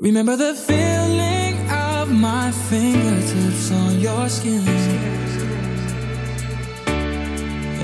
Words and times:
Remember 0.00 0.34
the 0.34 0.54
feeling 0.54 1.70
of 1.70 2.10
my 2.10 2.50
fingertips 2.70 3.70
on 3.70 4.00
your 4.00 4.30
skin. 4.30 4.66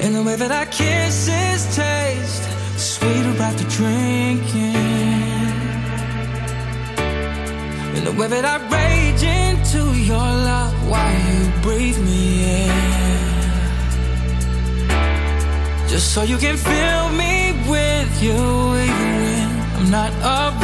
And 0.00 0.14
the 0.14 0.22
way 0.22 0.34
that 0.36 0.50
our 0.50 0.64
kisses 0.64 1.76
taste 1.76 2.42
sweeter 2.78 3.36
after 3.38 3.68
drinking. 3.68 4.76
And 7.96 8.06
the 8.06 8.12
way 8.12 8.28
that 8.28 8.46
I 8.46 8.56
rage 8.72 9.22
into 9.22 9.94
your 10.00 10.16
love 10.16 10.72
while 10.88 11.20
you 11.28 11.52
breathe 11.60 12.02
me 12.02 12.64
in. 12.64 12.72
Just 15.86 16.14
so 16.14 16.22
you 16.22 16.38
can 16.38 16.56
fill 16.56 17.10
me 17.10 17.52
with 17.68 18.22
you 18.22 18.32
even 18.32 19.28
when 19.28 19.76
I'm 19.76 19.90
not 19.90 20.12
around. 20.22 20.55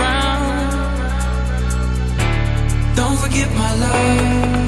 give 3.32 3.50
my 3.54 3.74
life 3.76 4.61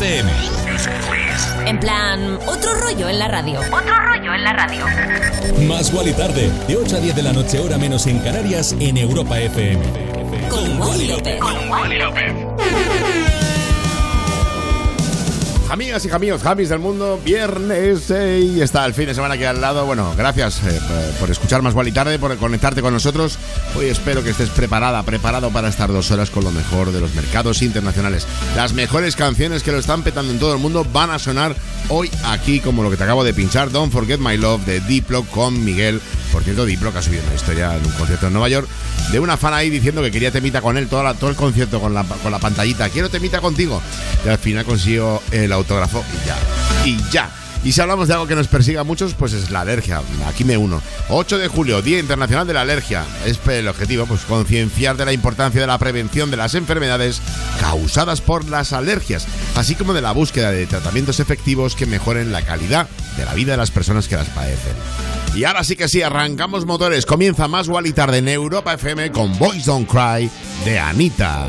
FM. 0.00 0.30
En 1.66 1.78
plan, 1.78 2.38
otro 2.46 2.72
rollo 2.80 3.10
en 3.10 3.18
la 3.18 3.28
radio. 3.28 3.60
Otro 3.60 3.94
rollo 4.06 4.32
en 4.34 4.44
la 4.44 4.52
radio. 4.54 4.86
Más 5.68 5.92
Wally 5.92 6.14
tarde, 6.14 6.50
de 6.66 6.76
8 6.78 6.96
a 6.96 7.00
10 7.00 7.16
de 7.16 7.22
la 7.22 7.32
noche, 7.34 7.58
hora 7.58 7.76
menos 7.76 8.06
en 8.06 8.18
Canarias, 8.20 8.74
en 8.80 8.96
Europa 8.96 9.38
FM. 9.38 9.84
Con 10.48 10.80
Wally 10.80 11.98
López. 11.98 12.34
Amigas 15.68 16.04
y 16.06 16.10
amigos, 16.10 16.42
Jamis 16.42 16.68
del 16.70 16.78
mundo, 16.80 17.20
viernes 17.24 18.10
eh, 18.10 18.40
y 18.40 18.60
está 18.60 18.84
el 18.86 18.94
fin 18.94 19.06
de 19.06 19.14
semana 19.14 19.34
aquí 19.34 19.44
al 19.44 19.60
lado. 19.60 19.84
Bueno, 19.86 20.14
gracias 20.16 20.62
eh, 20.66 20.80
por- 20.88 21.20
por 21.20 21.30
escuchar 21.30 21.62
más 21.62 21.74
y 21.86 21.92
tarde, 21.92 22.18
por 22.18 22.34
conectarte 22.38 22.80
con 22.82 22.92
nosotros. 22.92 23.38
Hoy 23.80 23.88
espero 23.88 24.22
que 24.22 24.28
estés 24.28 24.50
preparada, 24.50 25.02
preparado 25.04 25.50
para 25.50 25.68
estar 25.68 25.90
dos 25.90 26.10
horas 26.10 26.28
con 26.28 26.44
lo 26.44 26.50
mejor 26.50 26.92
de 26.92 27.00
los 27.00 27.14
mercados 27.14 27.62
internacionales. 27.62 28.26
Las 28.54 28.74
mejores 28.74 29.16
canciones 29.16 29.62
que 29.62 29.72
lo 29.72 29.78
están 29.78 30.02
petando 30.02 30.30
en 30.30 30.38
todo 30.38 30.52
el 30.52 30.58
mundo 30.58 30.84
van 30.92 31.08
a 31.08 31.18
sonar 31.18 31.56
hoy 31.88 32.10
aquí, 32.24 32.60
como 32.60 32.82
lo 32.82 32.90
que 32.90 32.98
te 32.98 33.04
acabo 33.04 33.24
de 33.24 33.32
pinchar, 33.32 33.70
Don't 33.70 33.90
Forget 33.90 34.20
My 34.20 34.36
Love 34.36 34.66
de 34.66 34.80
Diplo 34.80 35.22
con 35.22 35.64
Miguel. 35.64 36.02
Por 36.30 36.44
cierto, 36.44 36.66
Diplo 36.66 36.92
que 36.92 36.98
ha 36.98 37.02
subido 37.02 37.22
una 37.24 37.34
historia 37.34 37.74
en 37.74 37.86
un 37.86 37.92
concierto 37.92 38.26
en 38.26 38.34
Nueva 38.34 38.50
York 38.50 38.68
de 39.12 39.18
una 39.18 39.38
fan 39.38 39.54
ahí 39.54 39.70
diciendo 39.70 40.02
que 40.02 40.10
quería 40.10 40.30
temita 40.30 40.60
con 40.60 40.76
él 40.76 40.86
toda 40.86 41.14
todo 41.14 41.30
el 41.30 41.36
concierto 41.36 41.80
con 41.80 41.94
la, 41.94 42.04
con 42.04 42.30
la 42.30 42.38
pantallita. 42.38 42.90
Quiero 42.90 43.08
temita 43.08 43.40
contigo. 43.40 43.80
Y 44.26 44.28
al 44.28 44.36
final 44.36 44.66
consiguió 44.66 45.22
el 45.30 45.50
autógrafo 45.52 46.04
y 46.12 46.26
ya. 46.26 46.36
Y 46.84 47.10
ya. 47.10 47.30
Y 47.62 47.72
si 47.72 47.80
hablamos 47.80 48.08
de 48.08 48.14
algo 48.14 48.26
que 48.26 48.34
nos 48.34 48.48
persiga 48.48 48.80
a 48.80 48.84
muchos, 48.84 49.14
pues 49.14 49.32
es 49.32 49.50
la 49.50 49.60
alergia. 49.60 50.00
Aquí 50.26 50.44
me 50.44 50.56
uno. 50.56 50.80
8 51.08 51.38
de 51.38 51.48
julio, 51.48 51.82
Día 51.82 51.98
Internacional 51.98 52.46
de 52.46 52.54
la 52.54 52.62
Alergia. 52.62 53.04
Es 53.26 53.38
el 53.46 53.68
objetivo, 53.68 54.06
pues 54.06 54.22
concienciar 54.22 54.96
de 54.96 55.04
la 55.04 55.12
importancia 55.12 55.60
de 55.60 55.66
la 55.66 55.78
prevención 55.78 56.30
de 56.30 56.38
las 56.38 56.54
enfermedades 56.54 57.20
causadas 57.60 58.20
por 58.20 58.48
las 58.48 58.72
alergias, 58.72 59.26
así 59.56 59.74
como 59.74 59.92
de 59.92 60.00
la 60.00 60.12
búsqueda 60.12 60.50
de 60.50 60.66
tratamientos 60.66 61.20
efectivos 61.20 61.74
que 61.74 61.86
mejoren 61.86 62.32
la 62.32 62.42
calidad 62.42 62.88
de 63.16 63.24
la 63.24 63.34
vida 63.34 63.52
de 63.52 63.58
las 63.58 63.70
personas 63.70 64.08
que 64.08 64.16
las 64.16 64.28
padecen. 64.28 64.74
Y 65.34 65.44
ahora 65.44 65.62
sí 65.62 65.76
que 65.76 65.88
sí, 65.88 66.02
arrancamos 66.02 66.66
motores. 66.66 67.06
Comienza 67.06 67.46
más 67.46 67.68
y 67.84 67.92
tarde 67.92 68.18
en 68.18 68.28
Europa 68.28 68.74
FM 68.74 69.12
con 69.12 69.38
Boys 69.38 69.66
Don't 69.66 69.88
Cry 69.88 70.30
de 70.64 70.78
Anita. 70.78 71.48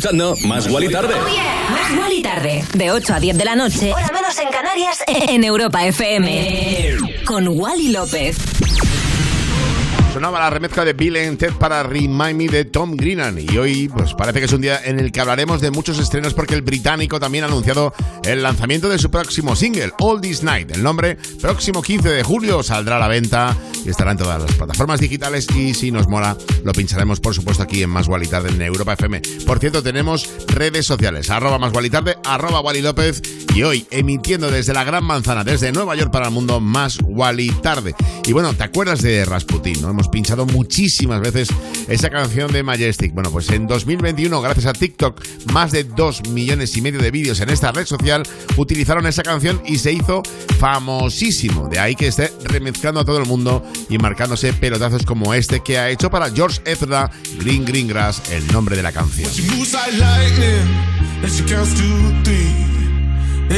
escuchando 0.00 0.34
Más 0.46 0.66
Wally 0.66 0.88
Tarde. 0.88 1.14
Más 1.14 1.98
Wally 1.98 2.22
tarde. 2.22 2.64
De 2.72 2.90
8 2.90 3.14
a 3.14 3.20
10 3.20 3.36
de 3.36 3.44
la 3.44 3.54
noche. 3.54 3.92
Hora 3.92 4.08
menos 4.14 4.38
en 4.38 4.48
Canarias. 4.48 5.04
En 5.28 5.44
Europa 5.44 5.84
FM. 5.84 6.96
Con 7.26 7.46
Wally 7.48 7.88
López. 7.88 8.38
Sonaba 10.14 10.40
la 10.40 10.50
remezcla 10.50 10.84
de 10.84 10.94
Bill 10.94 11.16
and 11.18 11.38
Ted 11.38 11.52
para 11.52 11.82
Remind 11.82 12.34
Me 12.34 12.48
de 12.48 12.64
Tom 12.64 12.96
Greenan. 12.96 13.38
Y 13.38 13.58
hoy, 13.58 13.88
pues 13.88 14.14
parece 14.14 14.40
que 14.40 14.46
es 14.46 14.52
un 14.52 14.62
día 14.62 14.80
en 14.82 14.98
el 14.98 15.12
que 15.12 15.20
hablaremos 15.20 15.60
de 15.60 15.70
muchos 15.70 15.98
estrenos 15.98 16.34
porque 16.34 16.54
el 16.54 16.62
británico 16.62 17.20
también 17.20 17.44
ha 17.44 17.46
anunciado 17.46 17.92
el 18.24 18.42
lanzamiento 18.42 18.88
de 18.88 18.98
su 18.98 19.10
próximo 19.10 19.54
single, 19.54 19.92
All 20.00 20.20
This 20.20 20.42
Night. 20.42 20.70
El 20.72 20.82
nombre, 20.82 21.16
próximo 21.40 21.82
15 21.82 22.08
de 22.08 22.22
julio, 22.24 22.62
saldrá 22.62 22.96
a 22.96 22.98
la 22.98 23.08
venta 23.08 23.56
y 23.84 23.90
estará 23.90 24.12
en 24.12 24.18
todas 24.18 24.42
las 24.42 24.52
plataformas 24.54 25.00
digitales. 25.00 25.46
Y 25.54 25.74
si 25.74 25.90
nos 25.90 26.08
mola, 26.08 26.36
lo 26.64 26.72
pincharemos, 26.72 27.20
por 27.20 27.34
supuesto, 27.34 27.62
aquí 27.62 27.82
en 27.82 27.90
Más 27.90 28.08
Guali 28.08 28.26
Tarde 28.26 28.50
en 28.50 28.62
Europa 28.62 28.94
FM. 28.94 29.22
Por 29.46 29.58
cierto, 29.58 29.82
tenemos 29.82 30.28
redes 30.48 30.86
sociales, 30.86 31.30
arroba 31.30 31.58
Más 31.58 31.72
Guali 31.72 31.90
Tarde, 31.90 32.16
arroba 32.24 32.60
Wally 32.60 32.82
López. 32.82 33.22
Y 33.54 33.62
hoy, 33.62 33.86
emitiendo 33.90 34.50
desde 34.50 34.72
la 34.72 34.84
Gran 34.84 35.04
Manzana, 35.04 35.42
desde 35.42 35.72
Nueva 35.72 35.96
York 35.96 36.12
para 36.12 36.26
el 36.26 36.32
mundo, 36.32 36.60
Más 36.60 36.98
Wally 37.02 37.50
Tarde. 37.62 37.94
Y 38.26 38.32
bueno, 38.32 38.54
¿te 38.54 38.62
acuerdas 38.62 39.02
de 39.02 39.24
Rasputin? 39.24 39.80
¿no? 39.80 39.90
Hemos 39.90 40.08
pinchado 40.08 40.46
muchísimas 40.46 41.20
veces 41.20 41.48
esa 41.90 42.08
canción 42.08 42.52
de 42.52 42.62
Majestic. 42.62 43.12
Bueno, 43.12 43.30
pues 43.30 43.50
en 43.50 43.66
2021, 43.66 44.40
gracias 44.40 44.66
a 44.66 44.72
TikTok, 44.72 45.20
más 45.52 45.72
de 45.72 45.84
2 45.84 46.28
millones 46.30 46.76
y 46.76 46.82
medio 46.82 47.00
de 47.00 47.10
vídeos 47.10 47.40
en 47.40 47.50
esta 47.50 47.72
red 47.72 47.84
social 47.84 48.22
utilizaron 48.56 49.06
esa 49.06 49.22
canción 49.22 49.60
y 49.66 49.78
se 49.78 49.92
hizo 49.92 50.22
famosísimo. 50.58 51.68
De 51.68 51.80
ahí 51.80 51.96
que 51.96 52.06
esté 52.06 52.32
remezclando 52.44 53.00
a 53.00 53.04
todo 53.04 53.18
el 53.18 53.26
mundo 53.26 53.64
y 53.88 53.98
marcándose 53.98 54.52
pelotazos 54.52 55.04
como 55.04 55.34
este 55.34 55.60
que 55.60 55.78
ha 55.78 55.90
hecho 55.90 56.10
para 56.10 56.30
George 56.30 56.60
Ezra, 56.64 57.10
Green 57.38 57.64
Green 57.64 57.88
Grass, 57.88 58.22
el 58.30 58.46
nombre 58.52 58.76
de 58.76 58.82
la 58.82 58.92
canción. 58.92 59.30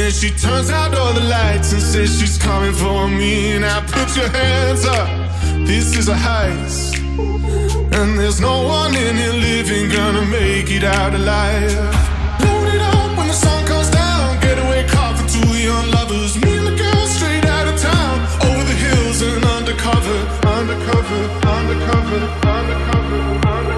She 0.09 0.31
turns 0.31 0.71
out 0.71 0.95
all 0.95 1.13
the 1.13 1.21
lights 1.21 1.71
and 1.71 1.81
says 1.81 2.19
she's 2.19 2.37
coming 2.39 2.73
for 2.73 3.07
me. 3.07 3.59
Put 3.87 4.15
your 4.15 4.27
hands 4.29 4.85
up, 4.85 5.07
this 5.67 5.95
is 5.95 6.07
a 6.07 6.15
heist. 6.15 6.92
And 7.97 8.19
there's 8.19 8.39
no 8.41 8.55
one 8.79 8.93
in 8.95 9.15
here 9.15 9.37
living 9.49 9.89
gonna 9.89 10.25
make 10.25 10.69
it 10.69 10.83
out 10.83 11.13
alive. 11.13 11.93
Load 12.43 12.67
it 12.75 12.81
up 12.81 13.17
when 13.17 13.27
the 13.27 13.33
sun 13.33 13.65
comes 13.65 13.89
down, 13.89 14.39
getaway 14.41 14.87
car 14.87 15.15
for 15.17 15.27
two 15.35 15.51
young 15.69 15.87
lovers. 15.91 16.35
Me 16.43 16.51
and 16.59 16.67
the 16.67 16.75
girl 16.75 17.05
straight 17.07 17.45
out 17.45 17.67
of 17.67 17.77
town, 17.79 18.15
over 18.47 18.63
the 18.71 18.77
hills 18.85 19.21
and 19.21 19.43
undercover, 19.57 20.19
undercover, 20.57 21.21
undercover, 21.57 22.21
undercover, 22.47 22.57
undercover, 22.57 23.72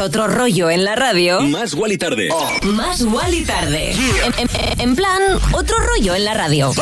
otro 0.00 0.26
rollo 0.26 0.70
en 0.70 0.84
la 0.84 0.94
radio. 0.94 1.40
Más 1.40 1.74
Wally 1.74 1.98
Tarde. 1.98 2.28
Oh. 2.32 2.50
Más 2.66 3.02
y 3.02 3.44
Tarde. 3.44 3.94
En, 4.78 4.96
plan, 4.96 5.20
otro 5.52 5.76
rollo 5.78 6.14
en 6.14 6.24
la 6.24 6.34
radio. 6.34 6.72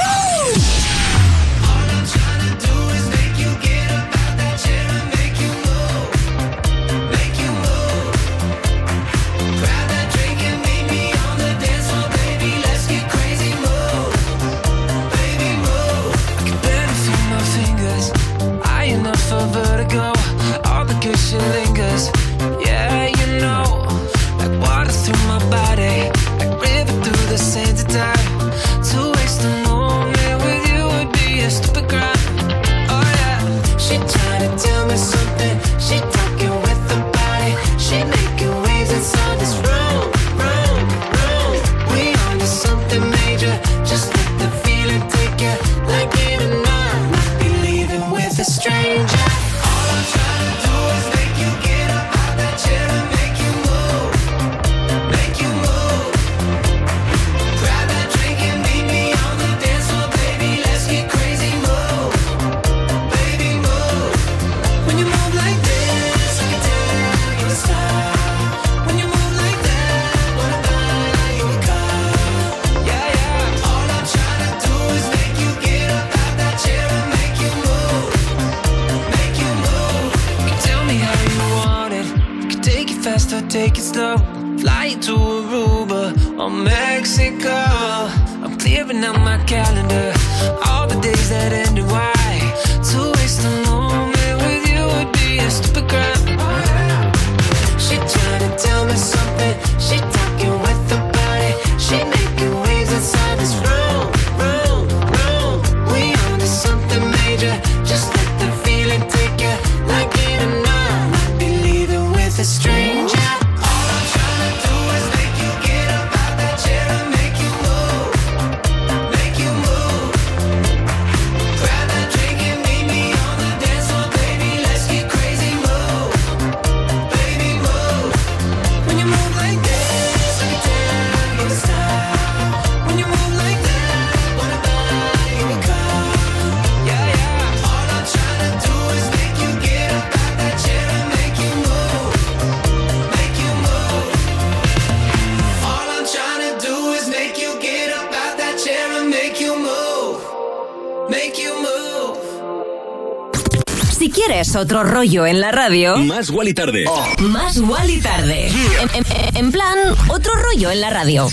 otro 154.57 154.85
rollo 154.85 155.27
en 155.27 155.41
la 155.41 155.51
radio. 155.53 155.97
Más 155.97 156.31
Wally 156.31 156.55
Tarde. 156.55 156.85
Oh. 156.89 157.23
Más 157.23 157.57
y 157.57 158.01
Tarde. 158.01 158.49
En, 158.95 159.37
en, 159.37 159.53
plan, 159.53 159.79
otro 160.09 160.33
rollo 160.35 160.71
en 160.71 160.81
la 160.81 160.91
radio. 160.91 161.29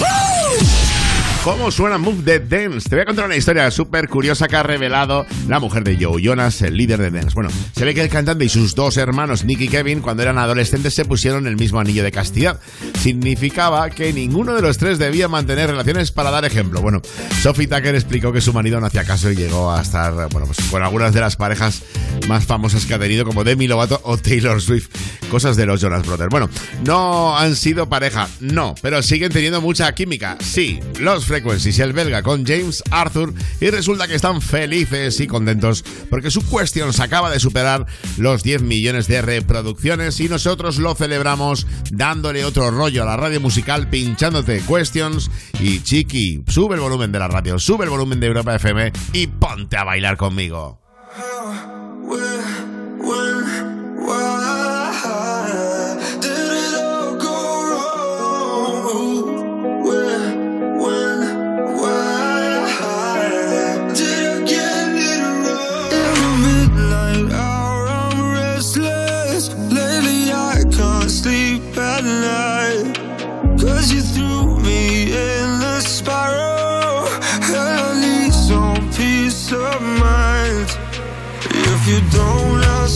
¿Cómo 1.43 1.71
suena 1.71 1.97
Move 1.97 2.21
the 2.23 2.39
Dance? 2.39 2.89
Te 2.89 2.95
voy 2.95 3.03
a 3.03 3.05
contar 3.05 3.25
una 3.25 3.35
historia 3.35 3.71
súper 3.71 4.09
curiosa 4.09 4.47
que 4.47 4.55
ha 4.55 4.63
revelado 4.63 5.25
la 5.47 5.59
mujer 5.59 5.83
de 5.83 5.97
Joe 6.03 6.21
Jonas, 6.21 6.61
el 6.61 6.75
líder 6.75 6.99
de 6.99 7.11
Dance. 7.11 7.33
Bueno, 7.33 7.49
se 7.75 7.85
ve 7.85 7.93
que 7.93 8.01
el 8.01 8.09
cantante 8.09 8.45
y 8.45 8.49
sus 8.49 8.75
dos 8.75 8.97
hermanos, 8.97 9.45
Nick 9.45 9.61
y 9.61 9.67
Kevin, 9.69 10.01
cuando 10.01 10.23
eran 10.23 10.37
adolescentes, 10.37 10.93
se 10.93 11.05
pusieron 11.05 11.47
el 11.47 11.55
mismo 11.55 11.79
anillo 11.79 12.03
de 12.03 12.11
castidad 12.11 12.59
significaba 12.99 13.89
que 13.89 14.11
ninguno 14.11 14.53
de 14.53 14.61
los 14.61 14.77
tres 14.77 14.99
debía 14.99 15.29
mantener 15.29 15.69
relaciones 15.69 16.11
para 16.11 16.31
dar 16.31 16.43
ejemplo. 16.43 16.81
Bueno, 16.81 17.01
Sophie 17.41 17.67
Tucker 17.67 17.95
explicó 17.95 18.33
que 18.33 18.41
su 18.41 18.51
marido 18.51 18.79
no 18.81 18.87
hacía 18.87 19.05
caso 19.05 19.31
y 19.31 19.35
llegó 19.35 19.71
a 19.71 19.81
estar, 19.81 20.13
bueno, 20.29 20.45
pues 20.45 20.59
con 20.69 20.83
algunas 20.83 21.13
de 21.13 21.21
las 21.21 21.37
parejas 21.37 21.81
más 22.27 22.45
famosas 22.45 22.85
que 22.85 22.93
ha 22.93 22.99
tenido, 22.99 23.25
como 23.25 23.45
Demi 23.45 23.67
Lovato 23.67 24.01
o 24.03 24.17
Taylor 24.17 24.61
Swift. 24.61 24.89
Cosas 25.31 25.55
de 25.55 25.67
los 25.67 25.79
Jonas 25.79 26.05
Brothers. 26.07 26.29
Bueno, 26.29 26.49
no 26.83 27.37
han 27.37 27.55
sido 27.55 27.87
pareja, 27.87 28.27
no, 28.39 28.73
pero 28.81 29.01
siguen 29.03 29.31
teniendo 29.31 29.61
mucha 29.61 29.93
química. 29.93 30.37
Sí, 30.41 30.79
los 30.99 31.25
Frequencies 31.25 31.77
y 31.77 31.81
el 31.83 31.93
belga 31.93 32.23
con 32.23 32.45
James 32.45 32.83
Arthur 32.89 33.33
y 33.61 33.69
resulta 33.69 34.07
que 34.07 34.15
están 34.15 34.41
felices 34.41 35.19
y 35.19 35.27
contentos 35.27 35.85
porque 36.09 36.31
su 36.31 36.43
cuestión 36.47 36.93
se 36.93 37.03
acaba 37.03 37.29
de 37.29 37.39
superar 37.39 37.85
los 38.17 38.41
10 38.41 38.63
millones 38.63 39.07
de 39.07 39.21
reproducciones 39.21 40.19
y 40.19 40.27
nosotros 40.29 40.79
lo 40.79 40.95
celebramos 40.95 41.67
dándole 41.91 42.43
otro 42.43 42.71
rollo 42.71 42.88
a 42.97 43.05
la 43.05 43.17
radio 43.17 43.39
musical 43.39 43.87
pinchándote 43.87 44.63
Questions 44.67 45.29
y 45.59 45.81
Chiqui, 45.81 46.43
sube 46.47 46.73
el 46.75 46.81
volumen 46.81 47.11
de 47.11 47.19
la 47.19 47.27
radio, 47.27 47.59
sube 47.59 47.83
el 47.83 47.91
volumen 47.91 48.19
de 48.19 48.27
Europa 48.27 48.55
FM 48.55 48.91
y 49.13 49.27
ponte 49.27 49.77
a 49.77 49.83
bailar 49.83 50.17
conmigo. 50.17 50.79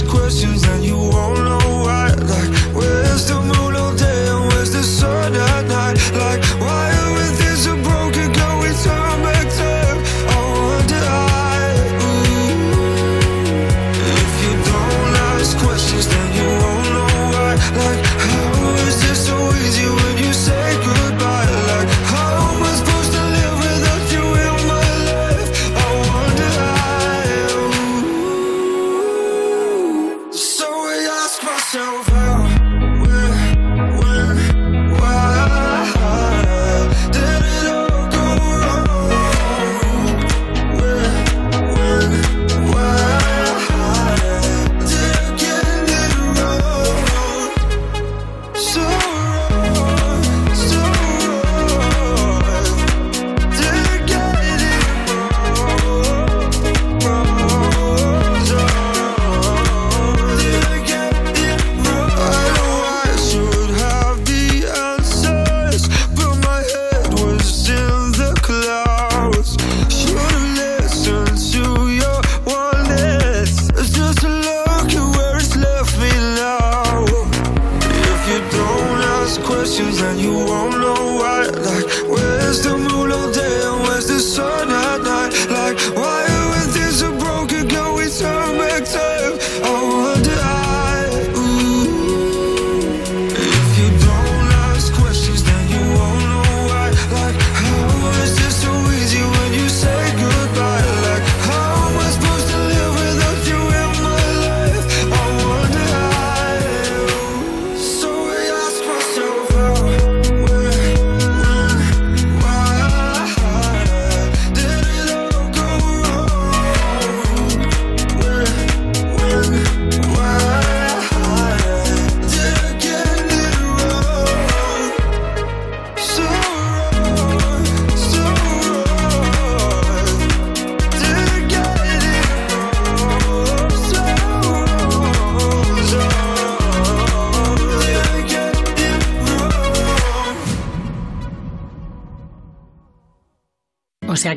Questions 0.02 0.64
then 0.64 0.82
you 0.82 0.98
won't 0.98 1.38
know 1.38 1.63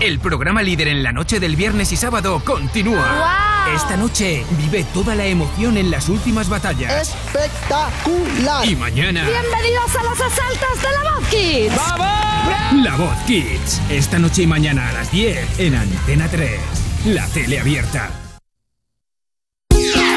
El 0.00 0.18
programa 0.18 0.62
líder 0.62 0.88
en 0.88 1.02
la 1.02 1.12
noche 1.12 1.40
del 1.40 1.56
viernes 1.56 1.90
y 1.90 1.96
sábado 1.96 2.42
continúa. 2.44 3.64
Esta 3.74 3.96
noche 3.96 4.44
vive 4.50 4.84
toda 4.92 5.14
la 5.14 5.24
emoción 5.26 5.78
en 5.78 5.90
las 5.90 6.08
últimas 6.08 6.48
batallas. 6.48 7.14
¡Espectacular! 7.34 8.66
Y 8.66 8.76
mañana, 8.76 9.26
Bienvenidos 9.26 9.96
a 9.96 10.02
los 10.02 10.20
asaltos 10.20 10.82
de 10.82 10.90
la 10.92 11.12
Voz 11.12 11.28
Kids. 11.28 11.74
La 12.84 12.96
Voz 12.96 13.16
Kids. 13.26 13.80
Esta 13.88 14.18
noche 14.18 14.42
y 14.42 14.46
mañana 14.46 14.90
a 14.90 14.92
las 14.92 15.10
10 15.10 15.60
en 15.60 15.74
Antena 15.74 16.28
3. 16.28 16.60
La 17.06 17.26
tele 17.28 17.58
abierta. 17.58 18.10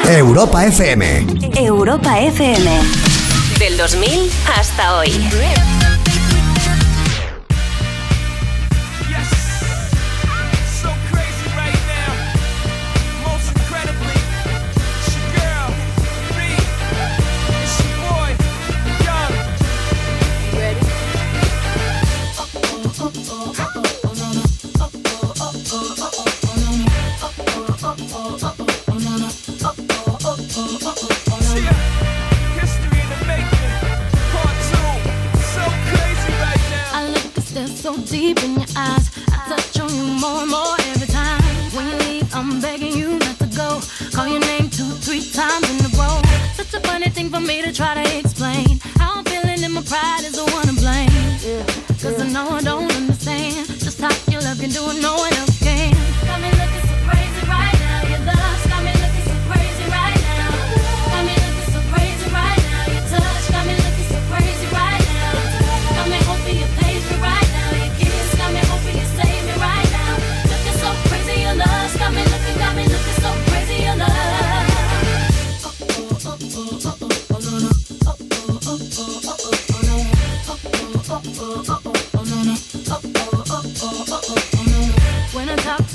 Europa 0.06 0.66
FM. 0.66 1.26
Europa 1.56 2.20
FM. 2.20 2.82
Del 3.60 3.78
2000 3.78 4.32
hasta 4.58 4.98
hoy. 4.98 5.10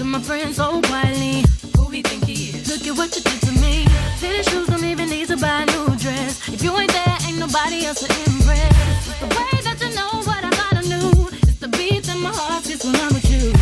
to 0.05 0.11
my 0.11 0.21
friends 0.21 0.59
oh, 0.61 0.83
so 0.83 0.89
quietly. 0.89 1.45
Who 1.77 1.89
we 1.89 2.03
think 2.03 2.25
he 2.25 2.51
is? 2.51 2.69
Look 2.69 2.87
at 2.87 2.97
what 2.97 3.17
you 3.17 3.23
did 3.23 3.41
to 3.49 3.53
me. 3.61 3.87
Tennis 4.21 4.49
shoes 4.51 4.69
don't 4.69 4.85
even 4.85 5.09
need 5.09 5.29
to 5.29 5.37
buy 5.37 5.63
a 5.63 5.67
new 5.67 5.97
dress. 5.97 6.49
If 6.49 6.63
you 6.63 6.77
ain't 6.77 6.93
there, 6.93 7.17
ain't 7.27 7.39
nobody 7.39 7.87
else 7.87 8.01
to 8.05 8.09
impress. 8.29 9.21
The 9.21 9.29
way 9.37 9.55
that 9.67 9.77
you 9.81 9.91
know 9.97 10.13
what 10.29 10.45
I 10.45 10.51
gotta 10.63 10.85
do 10.97 11.29
is 11.49 11.59
the 11.59 11.69
beat 11.69 12.09
in 12.09 12.21
my 12.21 12.33
heart 12.33 12.65
gets 12.65 12.85
when 12.85 12.97
I'm 12.97 13.15
with 13.15 13.29
you. 13.33 13.53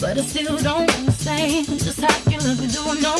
But 0.00 0.18
I 0.18 0.22
still 0.22 0.58
don't 0.58 0.90
understand 0.98 1.66
just 1.80 2.00
how 2.00 2.16
you 2.30 2.38
look 2.44 2.60
and 2.60 2.72
do 2.72 2.82
I 2.84 2.94
know 3.00 3.16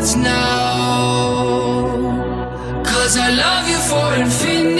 hearts 0.00 0.16
now. 0.16 1.82
Cause 2.84 3.16
I 3.16 3.30
love 3.30 3.68
you 3.68 3.78
for 3.90 4.14
infinity. 4.22 4.79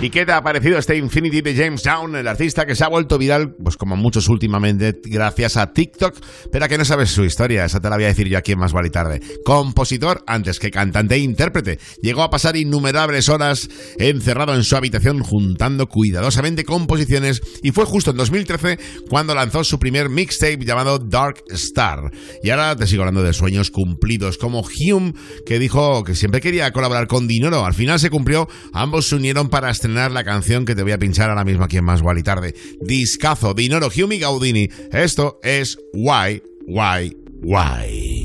¿Y 0.00 0.10
qué 0.10 0.24
te 0.24 0.30
ha 0.30 0.40
parecido 0.42 0.78
este 0.78 0.96
Infinity 0.96 1.40
de 1.40 1.56
James 1.56 1.82
Brown, 1.82 2.14
el 2.14 2.28
artista 2.28 2.64
que 2.64 2.76
se 2.76 2.84
ha 2.84 2.88
vuelto 2.88 3.18
viral, 3.18 3.56
pues 3.60 3.76
como 3.76 3.96
muchos 3.96 4.28
últimamente, 4.28 4.94
gracias 5.04 5.56
a 5.56 5.72
TikTok? 5.72 6.14
Pero 6.52 6.64
a 6.64 6.68
que 6.68 6.78
no 6.78 6.84
sabes 6.84 7.10
su 7.10 7.24
historia, 7.24 7.64
esa 7.64 7.80
te 7.80 7.90
la 7.90 7.96
voy 7.96 8.04
a 8.04 8.08
decir 8.08 8.28
yo 8.28 8.38
aquí 8.38 8.52
en 8.52 8.60
Más 8.60 8.72
Vale 8.72 8.90
Tarde. 8.90 9.20
Compositor 9.44 10.22
antes 10.28 10.60
que 10.60 10.70
cantante 10.70 11.16
e 11.16 11.18
intérprete, 11.18 11.80
llegó 12.00 12.22
a 12.22 12.30
pasar 12.30 12.56
innumerables 12.56 13.28
horas 13.28 13.68
encerrado 13.98 14.54
en 14.54 14.62
su 14.62 14.76
habitación 14.76 15.18
juntando 15.18 15.88
cuidadosamente 15.88 16.64
composiciones 16.64 17.42
y 17.64 17.72
fue 17.72 17.84
justo 17.84 18.12
en 18.12 18.18
2013 18.18 18.78
cuando 19.10 19.34
lanzó 19.34 19.64
su 19.64 19.80
primer 19.80 20.10
mixtape 20.10 20.64
llamado 20.64 21.00
Dark 21.00 21.42
Star. 21.50 22.12
Y 22.44 22.50
ahora 22.50 22.76
te 22.76 22.86
sigo 22.86 23.02
hablando 23.02 23.24
de 23.24 23.32
sueños 23.32 23.72
cumplidos, 23.72 24.38
como 24.38 24.60
Hume, 24.60 25.14
que 25.44 25.58
dijo 25.58 26.04
que 26.04 26.14
siempre 26.14 26.40
quería 26.40 26.70
colaborar 26.72 27.08
con 27.08 27.26
Dinero. 27.26 27.64
Al 27.64 27.74
final 27.74 27.98
se 27.98 28.10
cumplió, 28.10 28.48
ambos 28.72 29.08
se 29.08 29.16
unieron 29.16 29.48
para 29.48 29.70
estrenar 29.70 29.87
la 29.88 30.24
canción 30.24 30.64
que 30.64 30.74
te 30.74 30.82
voy 30.82 30.92
a 30.92 30.98
pinchar 30.98 31.30
ahora 31.30 31.44
mismo 31.44 31.64
aquí 31.64 31.76
en 31.78 31.84
Más 31.84 32.02
Guay 32.02 32.22
Tarde. 32.22 32.54
Discazo, 32.80 33.54
Dinero, 33.54 33.88
Hume 33.88 34.16
y 34.16 34.18
Gaudini. 34.20 34.68
Esto 34.92 35.40
es 35.42 35.78
Why, 35.94 36.42
Why, 36.66 37.16
Why. 37.42 38.24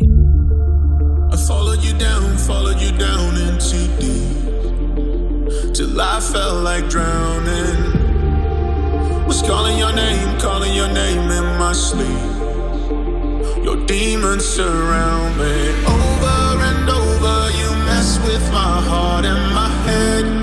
I 1.31 1.37
followed 1.47 1.81
you 1.83 1.93
down, 1.97 2.37
followed 2.37 2.79
you 2.79 2.91
down 2.91 3.35
into 3.37 3.87
deep. 3.99 5.73
Till 5.73 5.99
I 5.99 6.19
felt 6.19 6.63
like 6.63 6.89
drowning. 6.89 8.03
Was 9.25 9.41
calling 9.41 9.79
your 9.79 9.93
name, 9.93 10.37
calling 10.39 10.75
your 10.75 10.89
name 10.89 11.31
in 11.31 11.57
my 11.57 11.73
sleep. 11.73 12.07
Your 13.63 13.77
demons 13.87 14.45
surround 14.45 15.37
me. 15.37 15.71
Over 15.87 16.61
and 16.69 16.89
over, 16.89 17.49
you 17.57 17.69
mess 17.85 18.19
with 18.19 18.43
my 18.51 18.81
heart 18.81 19.25
and 19.25 19.55
my 19.55 19.69
head. 19.87 20.42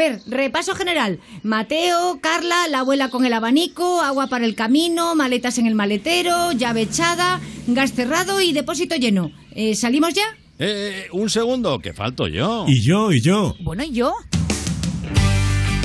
Ver, 0.00 0.20
repaso 0.26 0.74
general. 0.74 1.20
Mateo, 1.42 2.20
Carla, 2.22 2.68
la 2.70 2.80
abuela 2.80 3.10
con 3.10 3.26
el 3.26 3.34
abanico, 3.34 4.00
agua 4.00 4.28
para 4.28 4.46
el 4.46 4.54
camino, 4.54 5.14
maletas 5.14 5.58
en 5.58 5.66
el 5.66 5.74
maletero, 5.74 6.52
llave 6.52 6.82
echada, 6.82 7.38
gas 7.66 7.92
cerrado 7.92 8.40
y 8.40 8.52
depósito 8.52 8.96
lleno. 8.96 9.30
Eh, 9.54 9.74
¿Salimos 9.74 10.14
ya? 10.14 10.24
Eh, 10.58 11.08
un 11.12 11.28
segundo, 11.28 11.78
que 11.80 11.92
falto 11.92 12.28
yo. 12.28 12.64
Y 12.66 12.80
yo, 12.80 13.12
y 13.12 13.20
yo. 13.20 13.54
Bueno, 13.60 13.84
¿y 13.84 13.92
yo? 13.92 14.14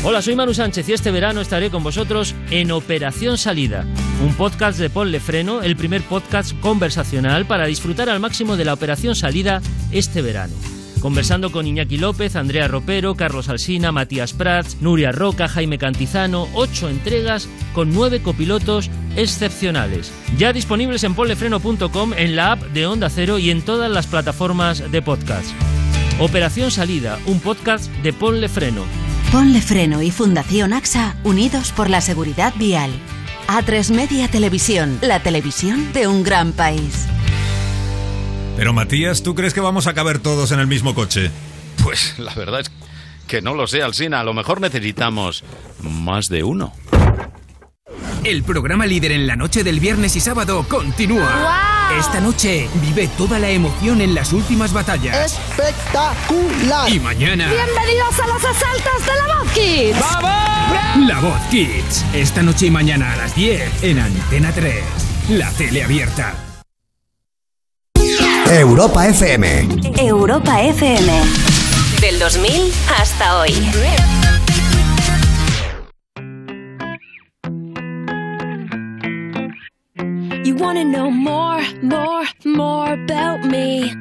Hola, 0.04 0.22
soy 0.22 0.36
Manu 0.36 0.54
Sánchez 0.54 0.88
y 0.88 0.94
este 0.94 1.12
verano 1.12 1.42
estaré 1.42 1.70
con 1.70 1.84
vosotros 1.84 2.36
en 2.52 2.72
Operación 2.72 3.38
Salida, 3.38 3.86
un 4.24 4.34
podcast 4.36 4.80
de 4.80 4.90
Ponle 4.90 5.20
Freno, 5.20 5.62
el 5.62 5.76
primer 5.76 6.04
podcast 6.04 6.58
conversacional 6.62 7.46
para 7.46 7.66
disfrutar 7.66 8.10
al 8.10 8.20
máximo 8.20 8.56
de 8.56 8.66
la 8.66 8.76
Operación 8.76 9.16
Salida 9.16 9.62
este 9.92 10.22
verano. 10.22 10.54
Conversando 11.06 11.52
con 11.52 11.68
Iñaki 11.68 11.98
López, 11.98 12.36
Andrea 12.36 12.68
Ropero, 12.68 13.14
Carlos 13.14 13.48
Alsina, 13.48 13.92
Matías 13.92 14.34
Prats, 14.34 14.82
Nuria 14.82 15.12
Roca, 15.12 15.48
Jaime 15.48 15.78
Cantizano, 15.78 16.48
ocho 16.56 16.90
entregas 16.90 17.48
con 17.76 17.94
nueve 17.94 18.24
copilotos 18.24 18.90
excepcionales. 19.16 20.12
Ya 20.40 20.52
disponibles 20.52 21.04
en 21.04 21.14
ponlefreno.com, 21.14 22.14
en 22.18 22.36
la 22.36 22.54
app 22.54 22.64
de 22.74 22.88
Onda 22.88 23.12
Cero 23.12 23.38
y 23.38 23.52
en 23.52 23.62
todas 23.62 23.92
las 23.92 24.08
plataformas 24.08 24.92
de 24.92 25.04
podcast. 25.04 25.52
Operación 26.20 26.72
Salida, 26.72 27.20
un 27.28 27.40
podcast 27.40 27.92
de 27.98 28.12
Ponle 28.12 28.50
Freno. 28.50 28.82
Ponle 29.32 29.62
Freno 29.62 30.02
y 30.02 30.10
Fundación 30.10 30.74
AXA 30.74 31.18
unidos 31.24 31.72
por 31.72 31.88
la 31.88 32.02
seguridad 32.02 32.52
vial. 32.58 32.90
A3 33.48 33.94
Media 33.94 34.28
Televisión, 34.28 34.98
la 35.04 35.22
televisión 35.22 35.94
de 35.94 36.08
un 36.08 36.24
gran 36.24 36.52
país. 36.52 37.06
Pero 38.58 38.74
Matías, 38.74 39.22
¿tú 39.22 39.36
crees 39.36 39.54
que 39.54 39.60
vamos 39.60 39.88
a 39.88 39.94
caber 39.94 40.20
todos 40.20 40.52
en 40.52 40.60
el 40.60 40.68
mismo 40.68 40.96
coche? 40.96 41.30
Pues 41.84 42.18
la 42.18 42.34
verdad 42.34 42.62
es 42.62 42.72
que 43.28 43.42
no 43.42 43.54
lo 43.54 43.68
sé, 43.68 43.84
Alsina. 43.84 44.22
A 44.22 44.24
lo 44.24 44.34
mejor 44.34 44.62
necesitamos 44.62 45.44
más 45.82 46.30
de 46.30 46.44
uno. 46.44 46.74
El 48.24 48.44
programa 48.44 48.88
líder 48.88 49.12
en 49.12 49.28
la 49.28 49.36
noche 49.36 49.64
del 49.64 49.80
viernes 49.80 50.16
y 50.16 50.20
sábado 50.20 50.66
continúa. 50.68 51.92
Esta 52.00 52.20
noche 52.20 52.68
vive 52.82 53.08
toda 53.18 53.38
la 53.38 53.50
emoción 53.50 54.02
en 54.02 54.16
las 54.16 54.34
últimas 54.34 54.74
batallas. 54.74 55.34
Espectacular. 55.34 56.90
Y 56.90 57.00
mañana, 57.00 57.52
Bienvenidos 57.52 58.20
a 58.20 58.28
los 58.28 58.44
asaltos 58.44 59.06
de 59.06 59.16
la 59.16 59.38
Voz 59.38 59.52
Kids. 59.52 61.08
La 61.08 61.20
Voz 61.20 61.42
Kids. 61.52 62.06
Esta 62.14 62.42
noche 62.42 62.68
y 62.68 62.72
mañana 62.72 63.14
a 63.14 63.18
las 63.18 63.36
10 63.36 63.84
en 63.84 64.00
Antena 64.00 64.52
3. 64.52 64.84
La 65.30 65.52
tele 65.52 65.84
abierta. 65.84 66.45
Europa 68.52 69.08
FM. 69.08 69.68
Europa 70.00 70.62
FM. 70.62 71.10
Del 72.00 72.20
2000 72.20 72.72
hasta 72.88 73.40
hoy. 73.40 73.52
You 80.44 80.56
wanna 80.56 80.84
know 80.84 81.10
more, 81.10 81.62
more, 81.82 82.26
more 82.46 82.94
about 82.94 83.44
me? 83.44 83.92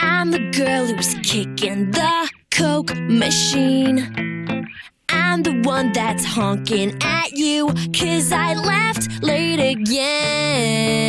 I'm 0.00 0.32
the 0.32 0.50
girl 0.52 0.86
who's 0.86 1.14
kicking 1.22 1.92
the 1.92 2.30
Coke 2.50 2.94
machine. 3.08 4.66
I'm 5.08 5.42
the 5.44 5.60
one 5.62 5.92
that's 5.92 6.24
honking 6.24 6.98
at 7.02 7.32
you, 7.32 7.68
cause 7.92 8.32
I 8.32 8.54
left 8.54 9.22
late 9.22 9.60
again. 9.60 11.08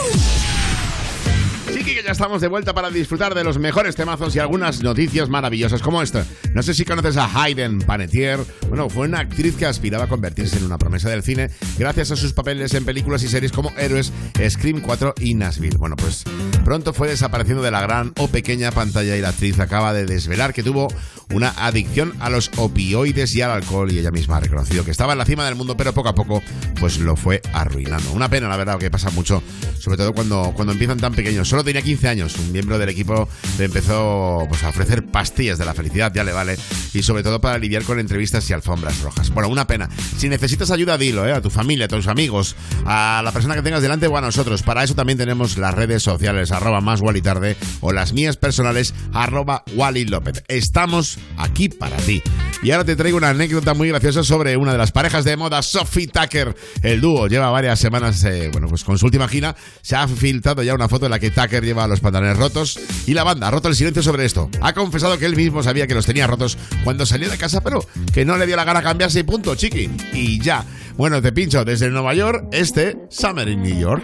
Sí, 1.73 1.85
que 1.85 2.03
ya 2.03 2.11
estamos 2.11 2.41
de 2.41 2.47
vuelta 2.47 2.73
para 2.73 2.89
disfrutar 2.89 3.33
de 3.33 3.43
los 3.43 3.57
mejores 3.57 3.95
temazos 3.95 4.35
y 4.35 4.39
algunas 4.39 4.83
noticias 4.83 5.29
maravillosas 5.29 5.81
como 5.81 6.01
esta. 6.01 6.25
No 6.53 6.63
sé 6.63 6.73
si 6.73 6.83
conoces 6.83 7.15
a 7.15 7.29
Hayden 7.33 7.79
Panettiere. 7.79 8.43
Bueno, 8.67 8.89
fue 8.89 9.07
una 9.07 9.19
actriz 9.19 9.55
que 9.55 9.65
aspiraba 9.65 10.03
a 10.05 10.07
convertirse 10.07 10.57
en 10.57 10.65
una 10.65 10.77
promesa 10.77 11.09
del 11.09 11.23
cine 11.23 11.49
gracias 11.77 12.11
a 12.11 12.15
sus 12.17 12.33
papeles 12.33 12.73
en 12.73 12.83
películas 12.83 13.23
y 13.23 13.29
series 13.29 13.51
como 13.51 13.71
Héroes, 13.77 14.11
Scream 14.49 14.81
4 14.81 15.15
y 15.21 15.33
Nashville. 15.33 15.77
Bueno, 15.77 15.95
pues 15.95 16.23
pronto 16.65 16.93
fue 16.93 17.07
desapareciendo 17.07 17.63
de 17.63 17.71
la 17.71 17.81
gran 17.81 18.11
o 18.17 18.27
pequeña 18.27 18.71
pantalla 18.71 19.15
y 19.15 19.21
la 19.21 19.29
actriz 19.29 19.59
acaba 19.59 19.93
de 19.93 20.05
desvelar 20.05 20.53
que 20.53 20.63
tuvo 20.63 20.89
una 21.33 21.49
adicción 21.49 22.13
a 22.19 22.29
los 22.29 22.51
opioides 22.57 23.35
y 23.35 23.41
al 23.41 23.51
alcohol 23.51 23.91
y 23.91 23.99
ella 23.99 24.11
misma 24.11 24.37
ha 24.37 24.39
reconocido 24.39 24.85
que 24.85 24.91
estaba 24.91 25.13
en 25.13 25.19
la 25.19 25.25
cima 25.25 25.45
del 25.45 25.55
mundo, 25.55 25.77
pero 25.77 25.93
poco 25.93 26.09
a 26.09 26.15
poco 26.15 26.41
pues 26.79 26.99
lo 26.99 27.15
fue 27.15 27.41
arruinando. 27.53 28.11
Una 28.11 28.29
pena, 28.29 28.47
la 28.47 28.57
verdad, 28.57 28.77
que 28.79 28.89
pasa 28.89 29.09
mucho, 29.11 29.41
sobre 29.79 29.97
todo 29.97 30.13
cuando, 30.13 30.53
cuando 30.55 30.73
empiezan 30.73 30.97
tan 30.97 31.13
pequeños. 31.13 31.47
Solo 31.47 31.63
tenía 31.63 31.81
15 31.81 32.07
años, 32.07 32.35
un 32.37 32.51
miembro 32.51 32.77
del 32.79 32.89
equipo 32.89 33.29
le 33.57 33.65
empezó 33.65 34.45
pues, 34.49 34.63
a 34.63 34.69
ofrecer 34.69 35.05
pastillas 35.05 35.57
de 35.57 35.65
la 35.65 35.73
felicidad, 35.73 36.11
ya 36.13 36.23
le 36.23 36.31
vale, 36.31 36.57
y 36.93 37.03
sobre 37.03 37.23
todo 37.23 37.41
para 37.41 37.57
lidiar 37.57 37.83
con 37.83 37.99
entrevistas 37.99 38.49
y 38.49 38.53
alfombras 38.53 39.01
rojas. 39.01 39.29
Bueno, 39.31 39.49
una 39.49 39.67
pena. 39.67 39.89
Si 40.17 40.29
necesitas 40.29 40.71
ayuda, 40.71 40.97
dilo, 40.97 41.27
¿eh? 41.27 41.33
a 41.33 41.41
tu 41.41 41.49
familia, 41.49 41.85
a 41.85 41.89
tus 41.89 42.07
amigos, 42.07 42.55
a 42.85 43.21
la 43.23 43.31
persona 43.31 43.55
que 43.55 43.61
tengas 43.61 43.81
delante 43.81 44.07
o 44.07 44.17
a 44.17 44.21
nosotros. 44.21 44.63
Para 44.63 44.83
eso 44.83 44.95
también 44.95 45.17
tenemos 45.17 45.57
las 45.57 45.73
redes 45.73 46.03
sociales, 46.03 46.51
arroba 46.51 46.81
más 46.81 47.01
Wally 47.01 47.21
Tarde, 47.21 47.57
o 47.81 47.91
las 47.91 48.13
mías 48.13 48.37
personales, 48.37 48.93
arroba 49.13 49.63
Wally 49.75 50.05
López. 50.05 50.43
Estamos 50.47 51.17
aquí 51.37 51.69
para 51.69 51.97
ti. 51.97 52.21
Y 52.63 52.71
ahora 52.71 52.85
te 52.85 52.95
traigo 52.95 53.17
una 53.17 53.29
anécdota 53.29 53.73
muy 53.73 53.87
graciosa 53.87 54.23
sobre 54.23 54.55
una 54.55 54.71
de 54.71 54.77
las 54.77 54.91
parejas 54.91 55.25
de 55.25 55.35
moda, 55.35 55.61
Sophie 55.61 56.07
Tucker. 56.07 56.55
El 56.83 57.01
dúo 57.01 57.27
lleva 57.27 57.49
varias 57.49 57.79
semanas, 57.79 58.23
eh, 58.23 58.49
bueno, 58.51 58.67
pues 58.67 58.83
con 58.83 58.97
su 58.99 59.05
última 59.05 59.27
gira 59.27 59.55
se 59.81 59.95
ha 59.95 60.07
filtrado 60.07 60.61
ya 60.61 60.75
una 60.75 60.87
foto 60.87 61.05
en 61.05 61.11
la 61.11 61.19
que 61.19 61.31
Tucker 61.31 61.63
lleva 61.63 61.87
los 61.87 61.99
pantalones 61.99 62.37
rotos 62.37 62.79
y 63.07 63.13
la 63.13 63.23
banda 63.23 63.47
ha 63.47 63.51
roto 63.51 63.67
el 63.67 63.75
silencio 63.75 64.03
sobre 64.03 64.25
esto. 64.25 64.49
Ha 64.61 64.73
confesado 64.73 65.17
que 65.17 65.25
él 65.25 65.35
mismo 65.35 65.63
sabía 65.63 65.87
que 65.87 65.95
los 65.95 66.05
tenía 66.05 66.27
rotos 66.27 66.57
cuando 66.83 67.05
salió 67.05 67.29
de 67.29 67.37
casa, 67.37 67.61
pero 67.61 67.83
que 68.13 68.25
no 68.25 68.37
le 68.37 68.45
dio 68.45 68.55
la 68.55 68.63
gana 68.63 68.81
cambiarse 68.81 69.19
y 69.19 69.23
punto, 69.23 69.55
chiqui. 69.55 69.89
Y 70.13 70.39
ya. 70.39 70.63
Bueno, 70.97 71.21
te 71.21 71.31
pincho 71.31 71.65
desde 71.65 71.89
Nueva 71.89 72.13
York, 72.13 72.47
este 72.51 72.97
Summer 73.09 73.47
in 73.47 73.63
New 73.63 73.79
York. 73.79 74.03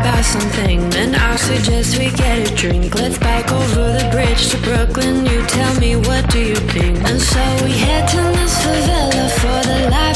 About 0.00 0.24
something, 0.24 0.78
then 0.90 1.14
I 1.14 1.36
suggest 1.36 1.98
we 1.98 2.10
get 2.10 2.50
a 2.50 2.54
drink. 2.54 2.94
Let's 2.94 3.18
bike 3.18 3.50
over 3.52 3.84
the 3.98 4.08
bridge 4.10 4.48
to 4.50 4.58
Brooklyn. 4.58 5.26
You 5.26 5.40
tell 5.46 5.74
me 5.80 5.96
what 5.96 6.28
do 6.30 6.40
you 6.40 6.56
think? 6.74 6.96
And 7.08 7.20
so 7.20 7.42
we 7.64 7.72
head 7.72 8.08
to 8.14 8.22
this 8.36 8.54
favela 8.62 9.26
for 9.40 9.60
the 9.68 9.90
live 9.90 10.15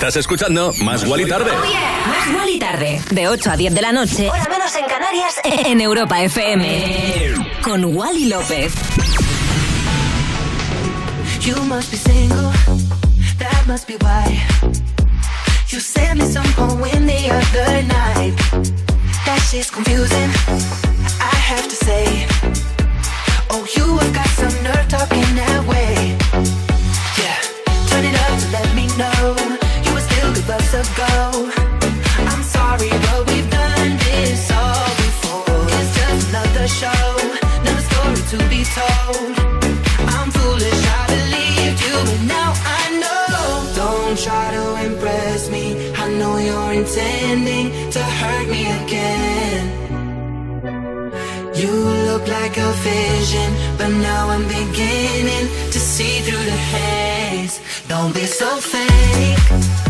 Estás 0.00 0.16
escuchando 0.16 0.72
Más 0.82 1.04
Guali 1.04 1.28
Tarde. 1.28 1.52
Más 1.52 2.32
Guali 2.32 2.58
Tarde. 2.58 3.02
De 3.10 3.28
8 3.28 3.50
a 3.50 3.56
10 3.58 3.74
de 3.74 3.82
la 3.82 3.92
noche. 3.92 4.30
Hora 4.30 4.46
menos 4.48 4.74
en 4.74 4.86
Canarias. 4.86 5.34
En 5.66 5.78
Europa 5.82 6.22
FM. 6.22 7.34
Con 7.60 7.84
Wally 7.84 8.24
López. 8.30 8.72
You 11.42 11.54
must 11.64 11.90
be 11.90 11.98
single, 11.98 12.50
that 13.38 13.62
must 13.66 13.86
be 13.86 13.98
why. 14.00 14.40
You 15.68 15.80
sent 15.80 16.18
me 16.18 16.24
some 16.24 16.50
poem 16.54 17.04
the 17.06 17.30
other 17.30 17.82
night. 17.82 18.34
That 19.26 19.38
shit's 19.50 19.70
confusing, 19.70 20.30
I 21.20 21.36
have 21.36 21.68
to 21.68 21.76
say. 21.76 22.26
Oh, 23.50 23.66
you 23.76 23.98
have 23.98 24.14
got 24.14 24.28
some 24.28 24.62
nerve 24.62 24.88
talking 24.88 25.36
that 25.36 25.66
way. 25.68 25.69
Don't 57.90 58.14
be 58.14 58.24
so 58.24 58.46
fake. 58.58 59.89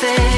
Be 0.00 0.37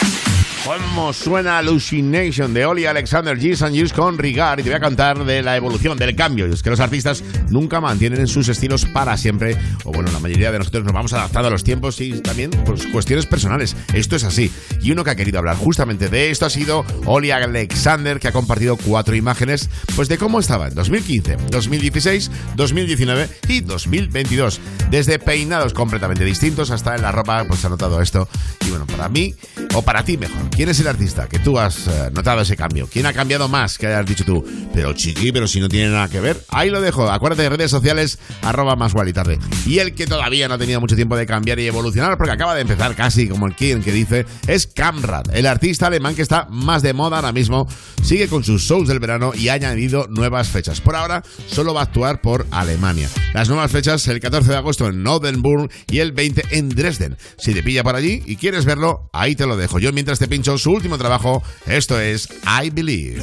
¿Cómo 0.63 1.11
suena 1.11 1.57
Hallucination 1.57 2.53
de 2.53 2.65
Oli 2.65 2.85
Alexander 2.85 3.35
G's 3.35 3.63
and 3.63 3.91
con 3.93 4.17
Rigar? 4.19 4.59
Y 4.59 4.63
te 4.63 4.69
voy 4.69 4.77
a 4.77 4.79
cantar 4.79 5.25
de 5.25 5.41
la 5.41 5.57
evolución, 5.57 5.97
del 5.97 6.15
cambio. 6.15 6.45
Es 6.45 6.61
que 6.61 6.69
los 6.69 6.79
artistas 6.79 7.23
nunca 7.49 7.81
mantienen 7.81 8.27
sus 8.27 8.47
estilos 8.47 8.85
para 8.85 9.17
siempre. 9.17 9.57
O 9.85 9.91
bueno, 9.91 10.11
la 10.11 10.19
mayoría 10.19 10.51
de 10.51 10.59
nosotros 10.59 10.83
nos 10.83 10.93
vamos 10.93 11.13
adaptando 11.13 11.47
a 11.47 11.51
los 11.51 11.63
tiempos 11.63 11.99
y 11.99 12.21
también 12.21 12.51
pues, 12.51 12.85
cuestiones 12.87 13.25
personales. 13.25 13.75
Esto 13.93 14.15
es 14.15 14.23
así. 14.23 14.51
Y 14.81 14.91
uno 14.91 15.03
que 15.03 15.09
ha 15.09 15.15
querido 15.15 15.39
hablar 15.39 15.57
justamente 15.57 16.09
de 16.09 16.29
esto 16.29 16.45
ha 16.45 16.49
sido 16.51 16.85
Oli 17.05 17.31
Alexander, 17.31 18.19
que 18.19 18.27
ha 18.27 18.31
compartido 18.31 18.77
cuatro 18.77 19.15
imágenes 19.15 19.69
pues 19.95 20.09
de 20.09 20.19
cómo 20.19 20.39
estaba 20.39 20.67
en 20.67 20.75
2015, 20.75 21.37
2016, 21.49 22.31
2019 22.55 23.29
y 23.47 23.61
2022. 23.61 24.61
Desde 24.91 25.17
peinados 25.17 25.73
completamente 25.73 26.23
distintos 26.23 26.69
hasta 26.69 26.95
en 26.95 27.01
la 27.01 27.11
ropa, 27.11 27.45
pues 27.45 27.65
ha 27.65 27.69
notado 27.69 27.99
esto. 28.01 28.27
Y 28.67 28.69
bueno, 28.69 28.85
para 28.85 29.09
mí, 29.09 29.33
o 29.73 29.81
para 29.81 30.03
ti 30.03 30.17
mejor, 30.17 30.50
¿Quién 30.55 30.69
es 30.69 30.79
el 30.79 30.87
artista 30.87 31.27
que 31.27 31.39
tú 31.39 31.57
has 31.57 31.87
eh, 31.87 32.11
notado 32.13 32.41
ese 32.41 32.55
cambio? 32.55 32.87
¿Quién 32.91 33.05
ha 33.05 33.13
cambiado 33.13 33.47
más 33.47 33.77
que 33.77 33.87
hayas 33.87 34.05
dicho 34.05 34.23
tú? 34.25 34.45
Pero 34.73 34.93
chiqui, 34.93 35.31
pero 35.31 35.47
si 35.47 35.59
no 35.59 35.67
tiene 35.67 35.89
nada 35.89 36.07
que 36.09 36.19
ver. 36.19 36.43
Ahí 36.49 36.69
lo 36.69 36.81
dejo. 36.81 37.09
Acuérdate 37.09 37.43
de 37.43 37.49
redes 37.49 37.71
sociales, 37.71 38.19
arroba 38.41 38.75
más 38.75 38.93
y 39.07 39.13
tarde. 39.13 39.39
Y 39.65 39.79
el 39.79 39.95
que 39.95 40.05
todavía 40.05 40.47
no 40.47 40.55
ha 40.55 40.57
tenido 40.57 40.79
mucho 40.79 40.95
tiempo 40.95 41.15
de 41.15 41.25
cambiar 41.25 41.59
y 41.59 41.67
evolucionar, 41.67 42.17
porque 42.17 42.33
acaba 42.33 42.53
de 42.53 42.61
empezar 42.61 42.95
casi 42.95 43.27
como 43.27 43.47
el 43.47 43.55
quien 43.55 43.81
que 43.81 43.91
dice, 43.91 44.25
es 44.47 44.67
Camrad, 44.67 45.33
el 45.33 45.47
artista 45.47 45.87
alemán 45.87 46.15
que 46.15 46.21
está 46.21 46.47
más 46.49 46.81
de 46.81 46.93
moda 46.93 47.17
ahora 47.17 47.31
mismo. 47.31 47.67
Sigue 48.03 48.27
con 48.27 48.43
sus 48.43 48.61
shows 48.61 48.87
del 48.87 48.99
verano 48.99 49.31
y 49.33 49.47
ha 49.47 49.53
añadido 49.53 50.07
nuevas 50.09 50.49
fechas. 50.49 50.81
Por 50.81 50.95
ahora, 50.95 51.23
solo 51.47 51.73
va 51.73 51.81
a 51.81 51.83
actuar 51.85 52.21
por 52.21 52.45
Alemania. 52.51 53.09
Las 53.33 53.47
nuevas 53.47 53.71
fechas, 53.71 54.07
el 54.07 54.19
14 54.19 54.51
de 54.51 54.57
agosto 54.57 54.87
en 54.87 55.05
Oldenburg 55.05 55.71
y 55.89 55.99
el 55.99 56.11
20 56.11 56.43
en 56.51 56.69
Dresden. 56.69 57.17
Si 57.37 57.53
te 57.53 57.63
pilla 57.63 57.83
por 57.83 57.95
allí 57.95 58.21
y 58.25 58.35
quieres 58.35 58.65
verlo, 58.65 59.09
ahí 59.13 59.35
te 59.35 59.45
lo 59.45 59.55
dejo. 59.55 59.79
Yo 59.79 59.93
mientras 59.93 60.19
te 60.19 60.27
su 60.43 60.71
último 60.71 60.97
trabajo, 60.97 61.43
esto 61.65 61.99
es 61.99 62.27
I 62.63 62.69
Believe. 62.69 63.21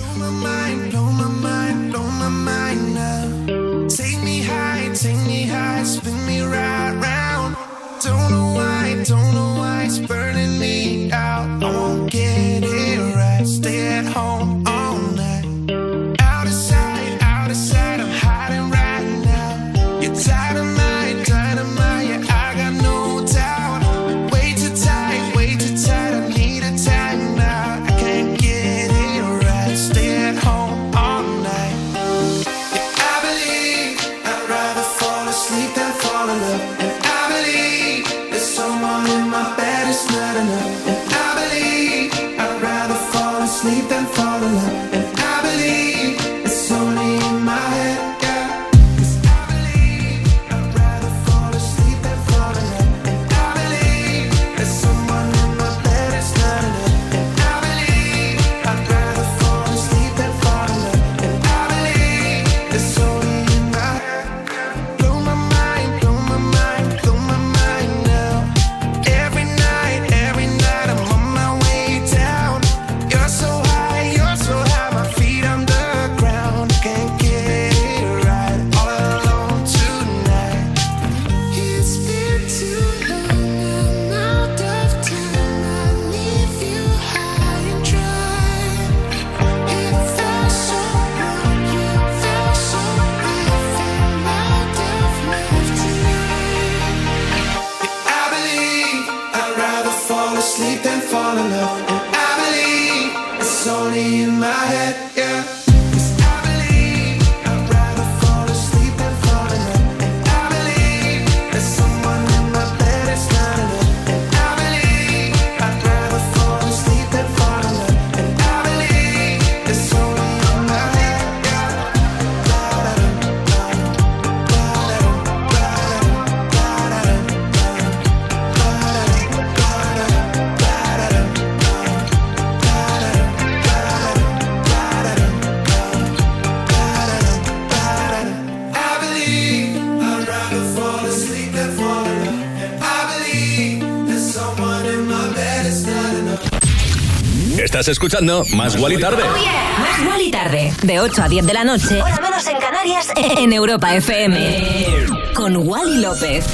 Estás 147.79 147.93
escuchando 147.93 148.45
Más 148.57 148.77
Gual 148.77 148.95
y 148.95 148.99
Tarde. 148.99 149.23
Más 149.23 150.05
Gual 150.05 150.21
y 150.21 150.33
Tarde, 150.33 150.73
de 150.83 150.99
8 150.99 151.23
a 151.23 151.29
10 151.29 151.47
de 151.47 151.53
la 151.55 151.63
noche, 151.63 152.03
hora 152.03 152.19
menos 152.21 152.45
en 152.49 152.57
Canarias, 152.59 153.13
en 153.15 153.53
Europa 153.53 153.95
FM. 153.95 155.07
Con 155.33 155.57
Wally 155.59 155.99
López. 156.01 156.45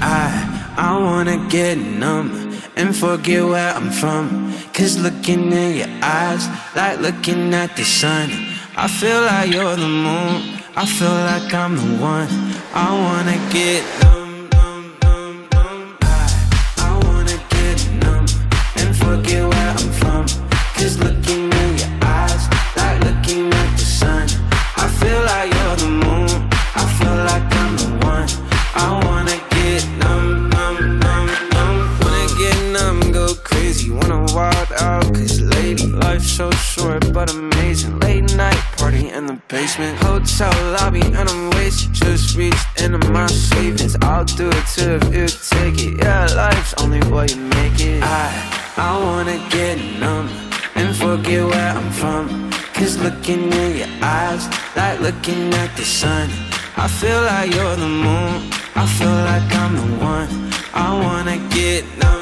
I, 0.00 0.72
I 0.78 0.96
wanna 0.98 1.46
get 1.50 1.76
numb 1.76 2.50
and 2.78 2.96
forget 2.96 3.44
where 3.44 3.74
I'm 3.76 3.90
from. 3.90 4.54
Cause 4.72 4.98
looking 4.98 5.52
in 5.52 5.76
your 5.76 5.88
eyes, 6.02 6.48
like 6.74 6.98
looking 6.98 7.52
at 7.52 7.76
the 7.76 7.84
sun. 7.84 8.30
I 8.74 8.88
feel 8.88 9.20
like 9.20 9.52
you're 9.52 9.76
the 9.76 9.86
moon, 9.86 10.40
I 10.74 10.86
feel 10.86 11.10
like 11.10 11.52
I'm 11.52 11.76
the 11.76 12.02
one. 12.02 12.26
I 12.72 12.90
wanna 12.90 13.36
get 13.52 14.01
hotel 40.42 40.72
lobby, 40.72 41.00
and 41.00 41.28
I'm 41.28 41.50
wasted. 41.50 41.92
Just 41.92 42.36
reached 42.36 42.80
into 42.80 42.98
my 43.10 43.26
savings. 43.26 43.96
I'll 44.02 44.24
do 44.24 44.48
it 44.48 44.66
too 44.74 44.98
if 45.00 45.14
you 45.14 45.26
take 45.28 45.78
it. 45.86 45.98
Yeah, 45.98 46.26
life's 46.34 46.74
only 46.82 47.00
what 47.10 47.34
you 47.34 47.40
make 47.42 47.80
it. 47.80 48.02
I, 48.02 48.74
I 48.76 48.98
wanna 48.98 49.38
get 49.50 49.78
numb 50.00 50.28
and 50.74 50.94
forget 50.96 51.44
where 51.46 51.70
I'm 51.78 51.90
from. 51.90 52.50
Cause 52.74 52.98
looking 52.98 53.52
in 53.52 53.76
your 53.76 53.92
eyes, 54.02 54.48
like 54.76 55.00
looking 55.00 55.54
at 55.54 55.76
the 55.76 55.84
sun. 55.84 56.28
I 56.76 56.88
feel 56.88 57.20
like 57.30 57.54
you're 57.54 57.76
the 57.76 57.92
moon, 58.06 58.50
I 58.74 58.84
feel 58.98 59.16
like 59.30 59.48
I'm 59.62 59.74
the 59.76 60.04
one. 60.04 60.28
I 60.74 60.88
wanna 61.04 61.38
get 61.50 61.84
numb, 61.98 62.21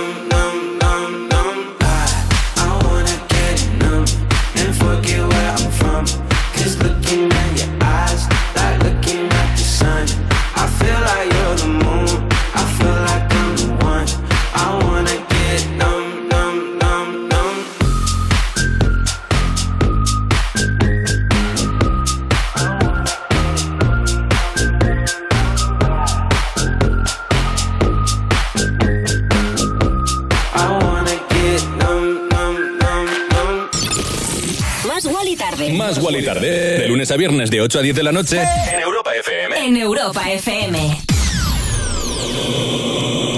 viernes 37.21 37.51
de 37.51 37.61
8 37.61 37.77
a 37.77 37.81
10 37.83 37.95
de 37.97 38.01
la 38.01 38.11
noche. 38.11 38.41
En 38.41 38.79
Europa 38.79 39.11
FM. 39.13 39.67
En 39.67 39.77
Europa 39.77 40.31
FM. 40.31 40.97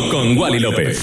Con 0.09 0.37
Wally 0.37 0.59
López. 0.61 1.01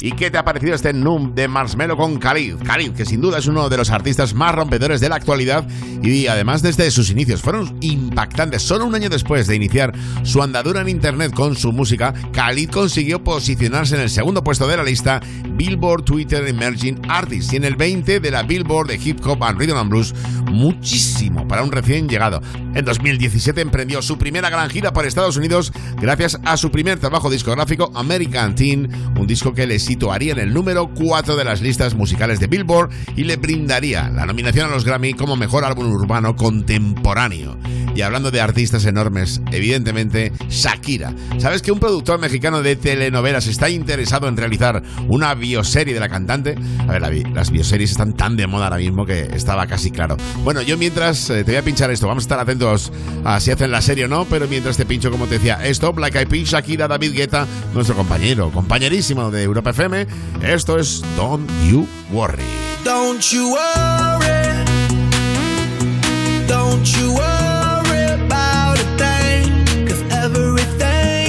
¿Y 0.00 0.12
qué 0.12 0.30
te 0.30 0.38
ha 0.38 0.42
parecido 0.42 0.74
este 0.74 0.94
Noom 0.94 1.34
de 1.34 1.48
Marshmello 1.48 1.98
con 1.98 2.18
Khalid? 2.18 2.62
Khalid, 2.64 2.92
que 2.92 3.04
sin 3.04 3.20
duda 3.20 3.40
es 3.40 3.46
uno 3.46 3.68
de 3.68 3.76
los 3.76 3.90
artistas 3.90 4.32
más 4.32 4.54
rompedores 4.54 5.02
de 5.02 5.10
la 5.10 5.16
actualidad 5.16 5.66
y 6.02 6.26
además 6.26 6.62
desde 6.62 6.90
sus 6.90 7.10
inicios 7.10 7.42
fueron 7.42 7.76
impactantes. 7.80 8.62
Solo 8.62 8.86
un 8.86 8.94
año 8.94 9.08
después 9.08 9.46
de 9.46 9.56
iniciar 9.56 9.92
su 10.22 10.42
andadura 10.42 10.80
en 10.80 10.88
internet 10.88 11.32
con 11.34 11.56
su 11.56 11.72
música, 11.72 12.14
Khalid 12.32 12.70
consiguió 12.70 13.22
posicionarse 13.22 13.94
en 13.96 14.02
el 14.02 14.10
segundo 14.10 14.42
puesto 14.42 14.66
de 14.66 14.76
la 14.76 14.82
lista 14.82 15.20
Billboard 15.56 16.04
Twitter 16.04 16.46
Emerging 16.46 17.00
Artists 17.08 17.52
y 17.52 17.56
en 17.56 17.64
el 17.64 17.76
20 17.76 18.20
de 18.20 18.30
la 18.30 18.42
Billboard 18.42 18.88
de 18.88 18.96
Hip 19.02 19.20
Hop 19.26 19.44
and 19.44 19.58
Rhythm 19.58 19.76
and 19.76 19.90
Blues, 19.90 20.14
muchísimo 20.50 21.46
para 21.46 21.62
un 21.62 21.72
recién 21.72 22.08
llegado. 22.08 22.40
En 22.74 22.84
2017 22.84 23.60
emprendió 23.60 24.00
su 24.00 24.16
primera 24.16 24.48
gran 24.48 24.70
gira 24.70 24.92
por 24.92 25.06
Estados 25.06 25.36
Unidos 25.36 25.72
gracias 26.00 26.38
a 26.44 26.56
su 26.56 26.70
primer 26.70 26.98
trabajo 26.98 27.30
discográfico 27.30 27.90
American 27.94 28.54
Teen, 28.54 28.90
un 29.18 29.26
disco 29.26 29.52
que 29.52 29.66
le 29.66 29.78
situaría 29.78 30.32
en 30.32 30.38
el 30.38 30.54
número 30.54 30.90
4 30.94 31.36
de 31.36 31.44
las 31.44 31.60
listas 31.60 31.94
musicales 31.94 32.40
de 32.40 32.46
Billboard 32.46 32.90
y 33.16 33.24
le 33.24 33.36
brindaría 33.36 34.08
la 34.08 34.26
nominación 34.26 34.70
a 34.70 34.74
los 34.74 34.84
Grammy 34.84 35.14
como 35.14 35.36
mejor 35.36 35.64
álbum 35.64 35.89
urbano 35.90 36.36
contemporáneo. 36.36 37.56
Y 37.94 38.02
hablando 38.02 38.30
de 38.30 38.40
artistas 38.40 38.84
enormes, 38.84 39.42
evidentemente 39.50 40.32
Shakira. 40.48 41.12
¿Sabes 41.38 41.60
que 41.60 41.72
un 41.72 41.80
productor 41.80 42.20
mexicano 42.20 42.62
de 42.62 42.76
telenovelas 42.76 43.46
está 43.46 43.68
interesado 43.68 44.28
en 44.28 44.36
realizar 44.36 44.82
una 45.08 45.34
bioserie 45.34 45.92
de 45.92 46.00
la 46.00 46.08
cantante? 46.08 46.54
A 46.86 46.92
ver, 46.92 47.26
las 47.32 47.50
bioseries 47.50 47.90
están 47.90 48.14
tan 48.14 48.36
de 48.36 48.46
moda 48.46 48.66
ahora 48.66 48.76
mismo 48.76 49.04
que 49.04 49.22
estaba 49.34 49.66
casi 49.66 49.90
claro. 49.90 50.16
Bueno, 50.44 50.62
yo 50.62 50.78
mientras 50.78 51.30
eh, 51.30 51.44
te 51.44 51.52
voy 51.52 51.56
a 51.56 51.62
pinchar 51.62 51.90
esto, 51.90 52.06
vamos 52.06 52.22
a 52.22 52.26
estar 52.26 52.38
atentos 52.38 52.92
a 53.24 53.40
si 53.40 53.50
hacen 53.50 53.70
la 53.70 53.82
serie 53.82 54.04
o 54.04 54.08
no, 54.08 54.24
pero 54.24 54.46
mientras 54.46 54.76
te 54.76 54.86
pincho, 54.86 55.10
como 55.10 55.26
te 55.26 55.34
decía, 55.34 55.58
esto, 55.64 55.92
Black 55.92 56.14
Eyed 56.14 56.28
Peas, 56.28 56.48
Shakira, 56.48 56.88
David 56.88 57.12
Guetta, 57.12 57.46
nuestro 57.74 57.96
compañero, 57.96 58.50
compañerísimo 58.50 59.30
de 59.30 59.42
Europa 59.42 59.70
FM, 59.70 60.06
esto 60.42 60.78
es 60.78 61.02
Don't 61.16 61.50
You 61.68 61.86
Worry. 62.12 62.44
Don't 62.84 63.20
you 63.20 63.50
worry. 63.50 64.39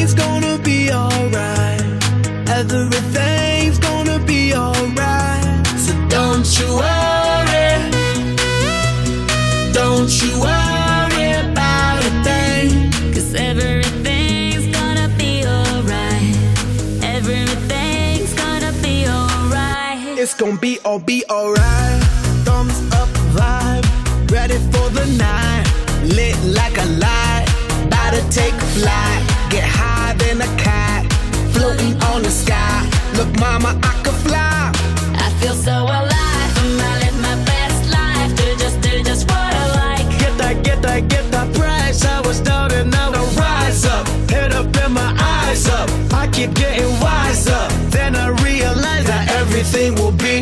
It's 0.04 0.14
gonna 0.14 0.58
be 0.58 0.92
alright. 0.92 1.82
Everything's 2.48 3.80
gonna 3.80 4.20
be 4.20 4.54
alright. 4.54 5.68
So 5.78 5.94
don't 6.10 6.48
you 6.60 6.68
worry. 6.76 7.72
Don't 9.72 10.12
you 10.22 10.40
worry 10.40 11.32
about 11.46 12.04
a 12.04 12.24
day. 12.24 12.68
Everything's 13.36 14.68
gonna 14.76 15.08
be 15.18 15.46
alright. 15.46 16.36
Everything's 17.04 18.34
gonna 18.34 18.74
be 18.82 19.08
alright. 19.08 20.18
It's 20.18 20.34
gon' 20.34 20.58
be 20.58 20.80
all 20.84 21.00
be 21.00 21.24
alright. 21.30 22.91
Ready 24.52 24.64
for 24.72 24.90
the 24.90 25.06
night. 25.18 25.66
Lit 26.04 26.38
like 26.44 26.78
a 26.78 26.86
light, 26.86 27.46
about 27.86 28.12
to 28.14 28.22
take 28.30 28.54
flight. 28.76 29.22
Get 29.50 29.64
higher 29.64 30.16
than 30.18 30.42
a 30.42 30.58
cat, 30.58 31.06
floating 31.54 31.94
on 32.04 32.24
the 32.24 32.32
sky. 32.32 32.90
Look, 33.16 33.32
mama, 33.40 33.80
I 33.84 33.94
could 34.04 34.20
fly. 34.28 34.72
I 35.16 35.30
feel 35.40 35.54
so 35.54 35.72
alive. 35.72 36.52
I 36.84 36.92
live 37.04 37.18
my 37.22 37.36
best 37.46 37.82
life. 37.92 38.32
Do 38.36 38.46
just, 38.64 38.82
do 38.82 39.04
just 39.04 39.28
what 39.30 39.54
I 39.54 39.66
like. 39.84 40.20
Get 40.20 40.38
that, 40.38 40.64
get 40.64 40.82
that, 40.82 41.08
get 41.08 41.32
that 41.32 41.54
price. 41.56 42.04
I 42.06 42.22
was 42.22 42.40
down 42.40 42.72
and 42.72 42.90
now 42.92 43.12
I 43.12 43.24
rise 43.36 43.86
up. 43.86 44.08
Head 44.30 44.54
up 44.54 44.76
and 44.84 44.94
my 44.94 45.12
eyes 45.20 45.68
up. 45.68 45.90
I 46.14 46.28
keep 46.28 46.54
getting 46.54 46.92
wiser. 47.00 47.64
Then 47.90 48.16
I 48.16 48.30
realize 48.44 49.06
that 49.06 49.30
everything 49.32 49.96
will 49.96 50.14
be 50.14 50.42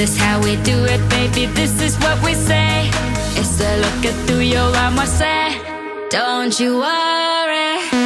This 0.00 0.12
is 0.12 0.16
how 0.16 0.40
we 0.40 0.56
do 0.62 0.82
it, 0.86 1.10
baby. 1.10 1.44
This 1.44 1.78
is 1.82 1.94
what 1.98 2.24
we 2.24 2.32
say. 2.32 2.88
It's 3.36 3.60
a 3.60 3.76
lo 3.82 4.00
que 4.00 4.10
tú 4.26 4.40
y 4.40 4.54
yo 4.54 4.72
vamos 4.72 5.04
a 5.04 5.52
hacer. 5.52 6.08
Don't 6.08 6.58
you 6.58 6.78
worry. 6.78 7.99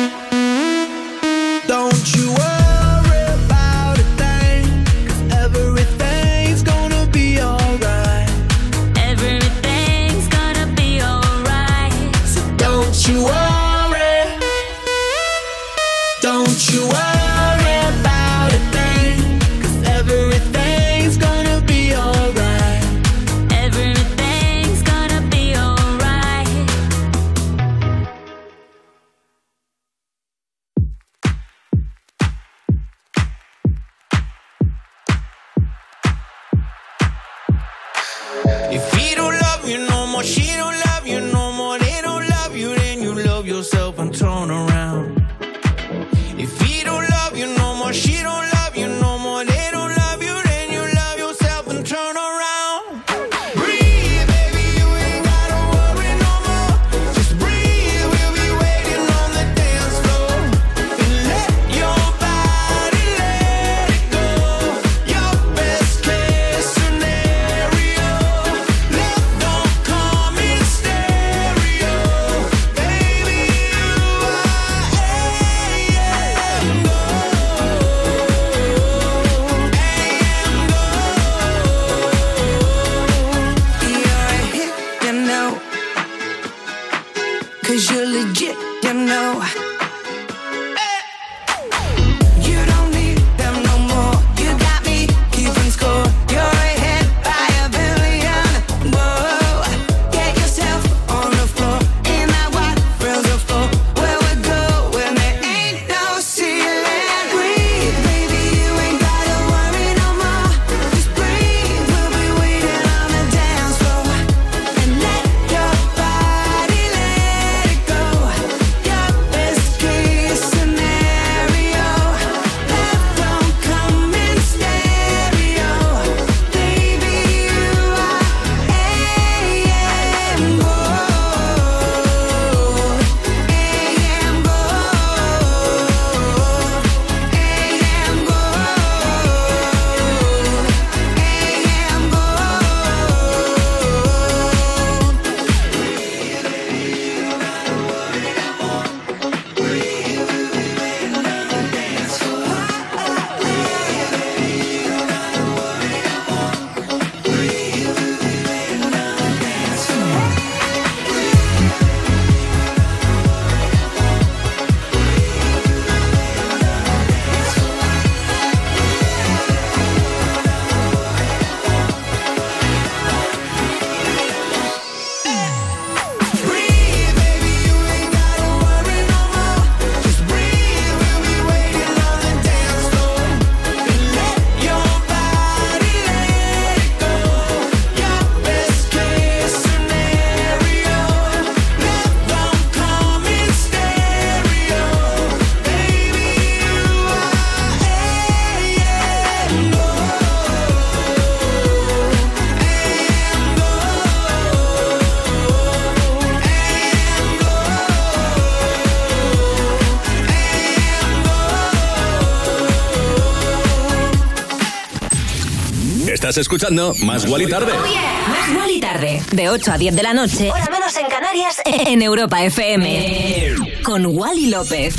Estás 216.34 216.46
escuchando 216.46 216.96
Más 217.04 217.26
Guali 217.26 217.46
Tarde. 217.46 217.72
Más 217.72 218.56
Wally 218.58 218.80
tarde. 218.80 219.22
De 219.30 219.48
8 219.50 219.70
a 219.70 219.78
10 219.78 219.94
de 219.94 220.02
la 220.02 220.14
noche. 220.14 220.50
Hora 220.50 220.68
menos 220.68 220.96
en 220.96 221.06
Canarias. 221.06 221.62
En 221.86 222.02
Europa 222.02 222.42
FM. 222.42 223.54
Con 223.84 224.04
Wally 224.06 224.48
López. 224.48 224.96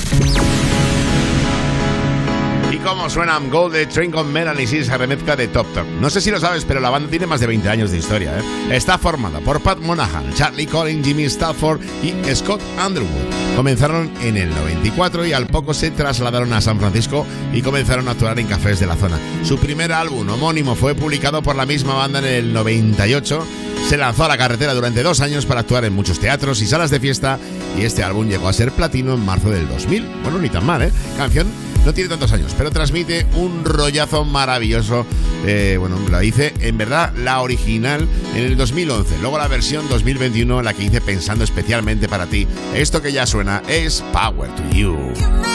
Y 2.71 2.77
cómo 2.77 3.09
suenan 3.09 3.49
Gold 3.49 3.73
de 3.73 3.85
Train 3.85 4.11
con 4.11 4.31
Melanie 4.31 4.65
C, 4.65 4.79
esa 4.79 4.97
remezcla 4.97 5.35
de 5.35 5.49
Top 5.49 5.67
Top. 5.73 5.85
No 5.99 6.09
sé 6.09 6.21
si 6.21 6.31
lo 6.31 6.39
sabes, 6.39 6.63
pero 6.63 6.79
la 6.79 6.89
banda 6.89 7.09
tiene 7.09 7.27
más 7.27 7.41
de 7.41 7.47
20 7.47 7.67
años 7.67 7.91
de 7.91 7.97
historia. 7.97 8.39
¿eh? 8.39 8.43
Está 8.71 8.97
formada 8.97 9.41
por 9.41 9.59
Pat 9.59 9.79
Monahan, 9.79 10.33
Charlie 10.35 10.67
Collins, 10.67 11.05
Jimmy 11.05 11.25
Stafford 11.25 11.81
y 12.01 12.13
Scott 12.33 12.61
Underwood. 12.81 13.34
Comenzaron 13.55 14.11
en 14.21 14.35
el 14.35 14.49
94 14.49 15.25
y 15.25 15.33
al 15.33 15.47
poco 15.47 15.73
se 15.73 15.89
trasladaron 15.89 16.51
a 16.51 16.59
San 16.59 16.77
Francisco 16.77 17.25
y 17.53 17.61
comenzaron 17.61 18.07
a 18.07 18.11
actuar 18.11 18.37
en 18.37 18.47
cafés 18.47 18.81
de 18.81 18.85
la 18.85 18.95
zona. 18.95 19.17
Su 19.43 19.57
primer 19.57 19.93
álbum 19.93 20.27
homónimo 20.29 20.75
fue 20.75 20.93
publicado 20.93 21.41
por 21.41 21.55
la 21.55 21.65
misma 21.65 21.93
banda 21.93 22.19
en 22.19 22.25
el 22.25 22.53
98. 22.53 23.47
Se 23.87 23.97
lanzó 23.97 24.25
a 24.25 24.27
la 24.27 24.37
carretera 24.37 24.73
durante 24.73 25.03
dos 25.03 25.21
años 25.21 25.45
para 25.45 25.61
actuar 25.61 25.85
en 25.85 25.93
muchos 25.93 26.19
teatros 26.19 26.61
y 26.61 26.67
salas 26.67 26.91
de 26.91 26.99
fiesta 26.99 27.39
y 27.77 27.83
este 27.83 28.03
álbum 28.03 28.27
llegó 28.27 28.49
a 28.49 28.53
ser 28.53 28.71
platino 28.73 29.13
en 29.13 29.25
marzo 29.25 29.49
del 29.49 29.69
2000. 29.69 30.05
Bueno, 30.23 30.39
ni 30.39 30.49
tan 30.49 30.65
mal, 30.65 30.81
¿eh? 30.81 30.91
Canción 31.15 31.47
no 31.85 31.93
tiene 31.93 32.09
tantos 32.09 32.31
años, 32.33 32.53
pero 32.57 32.71
transmite 32.71 33.27
un 33.35 33.63
rollazo 33.63 34.25
maravilloso. 34.25 35.05
Eh, 35.45 35.77
bueno, 35.79 35.97
la 36.09 36.23
hice 36.23 36.53
en 36.59 36.77
verdad 36.77 37.13
la 37.15 37.41
original 37.41 38.07
en 38.35 38.43
el 38.43 38.57
2011. 38.57 39.19
Luego 39.21 39.37
la 39.37 39.47
versión 39.47 39.87
2021, 39.87 40.61
la 40.61 40.73
que 40.73 40.83
hice 40.83 41.01
pensando 41.01 41.43
especialmente 41.43 42.07
para 42.07 42.25
ti. 42.25 42.47
Esto 42.73 43.01
que 43.01 43.11
ya 43.11 43.25
suena 43.25 43.61
es 43.67 44.03
Power 44.11 44.49
to 44.55 44.63
You. 44.71 44.95
To 45.13 45.21
you 45.21 45.54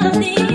something 0.00 0.47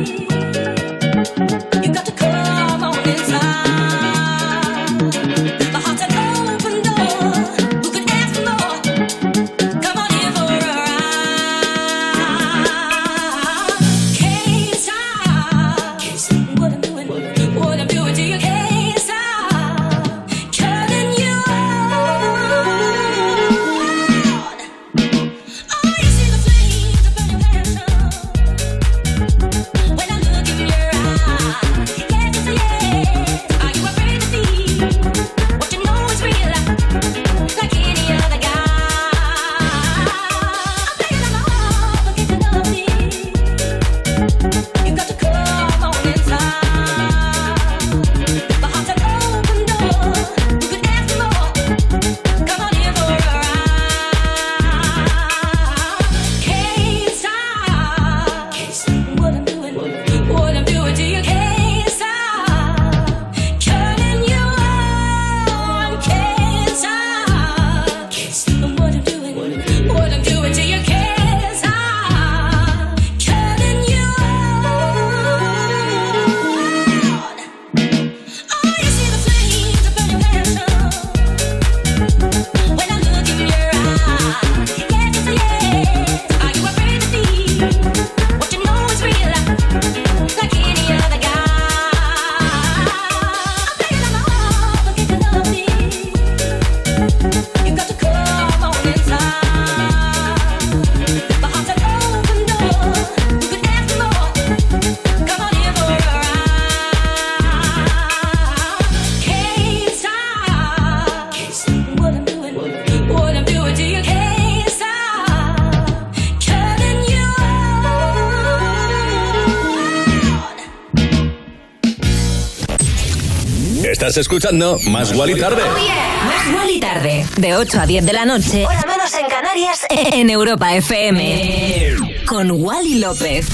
Estás 124.14 124.26
escuchando 124.26 124.78
Más 124.91 125.11
Guali 125.11 125.39
Tarde. 125.39 125.64
Más 125.64 126.55
Wally 126.55 126.80
tarde. 126.80 127.26
De 127.36 127.55
8 127.55 127.80
a 127.82 127.88
10 127.88 128.05
de 128.05 128.14
la 128.14 128.26
noche. 128.26 128.64
Hora 128.64 128.86
menos 128.86 129.11
en 129.16 129.26
Canarias. 129.28 129.88
En 129.89 130.30
Europa 130.30 130.76
FM. 130.76 131.95
Con 132.28 132.51
Wally 132.51 132.99
López. 132.99 133.47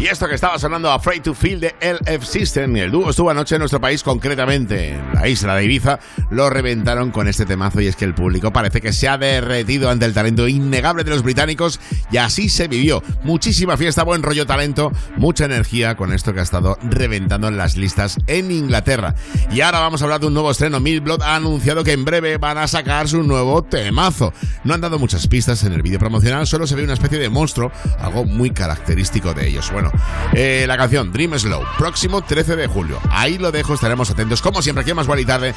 Y 0.00 0.06
esto 0.06 0.28
que 0.28 0.34
estaba 0.34 0.58
sonando 0.58 0.90
Afraid 0.90 1.22
to 1.22 1.34
Feel 1.34 1.60
de 1.60 1.74
LF 1.80 2.24
System, 2.24 2.76
el 2.76 2.90
dúo 2.90 3.10
estuvo 3.10 3.30
anoche 3.30 3.54
en 3.54 3.60
nuestro 3.60 3.80
país, 3.80 4.02
concretamente 4.02 4.94
en 4.94 5.14
la 5.14 5.28
isla 5.28 5.54
de 5.54 5.64
Ibiza, 5.64 6.00
lo 6.30 6.50
reventaron 6.50 7.10
con 7.10 7.28
este 7.28 7.46
temazo 7.46 7.80
y 7.80 7.86
es 7.86 7.96
que 7.96 8.04
el 8.04 8.14
público 8.14 8.52
parece 8.52 8.80
que 8.80 8.92
se 8.92 9.08
ha 9.08 9.18
derretido 9.18 9.90
ante 9.90 10.04
el 10.04 10.14
talento 10.14 10.48
innegable 10.48 11.04
de 11.04 11.10
los 11.10 11.22
británicos 11.22 11.80
y 12.10 12.18
así 12.18 12.48
se 12.48 12.68
vivió. 12.68 13.02
Muchísima 13.24 13.76
fiesta, 13.76 14.04
buen 14.04 14.22
rollo 14.22 14.46
talento, 14.46 14.92
mucha 15.16 15.44
energía 15.44 15.96
con 15.96 16.12
esto 16.12 16.32
que 16.32 16.40
ha 16.40 16.42
estado 16.42 16.78
reventando 16.82 17.48
en 17.48 17.56
las 17.56 17.76
listas 17.76 18.18
en 18.26 18.50
Inglaterra. 18.50 19.14
Y 19.50 19.60
ahora 19.60 19.80
vamos 19.80 20.02
a 20.02 20.04
hablar 20.04 20.20
de 20.20 20.26
un 20.26 20.34
nuevo 20.34 20.50
estreno. 20.50 20.80
Milblood 20.80 21.22
ha 21.22 21.36
anunciado 21.36 21.84
que 21.84 21.92
en 21.92 22.04
breve 22.04 22.38
van 22.38 22.58
a 22.58 22.68
sacar 22.68 23.08
su 23.08 23.22
nuevo 23.22 23.62
temazo. 23.62 24.32
No 24.64 24.74
han 24.74 24.80
dado 24.80 24.98
muchas 24.98 25.26
pistas 25.26 25.64
en 25.64 25.72
el 25.72 25.82
vídeo 25.82 25.98
promocional, 25.98 26.46
solo 26.46 26.66
se 26.66 26.74
ve 26.74 26.84
una 26.84 26.94
especie 26.94 27.18
de 27.18 27.28
monstruo, 27.28 27.72
algo 27.98 28.24
muy 28.24 28.50
característico 28.50 29.34
de 29.34 29.48
ellos. 29.48 29.70
Bueno, 29.72 29.90
eh, 30.34 30.64
la 30.66 30.76
canción 30.76 31.12
Dream 31.12 31.38
Slow, 31.38 31.62
próximo 31.76 32.22
13 32.22 32.56
de 32.56 32.66
julio. 32.66 32.98
Ahí 33.10 33.38
lo 33.38 33.52
dejo, 33.52 33.74
estaremos 33.74 34.10
atentos. 34.10 34.42
Como 34.42 34.62
siempre, 34.62 34.82
aquí 34.82 34.90
en 34.90 34.96
Más 34.96 35.08
y 35.18 35.24
Tarde, 35.24 35.54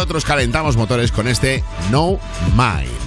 nosotros 0.00 0.24
calentamos 0.24 0.78
motores 0.78 1.12
con 1.12 1.28
este 1.28 1.62
No 1.90 2.18
Mind. 2.56 2.99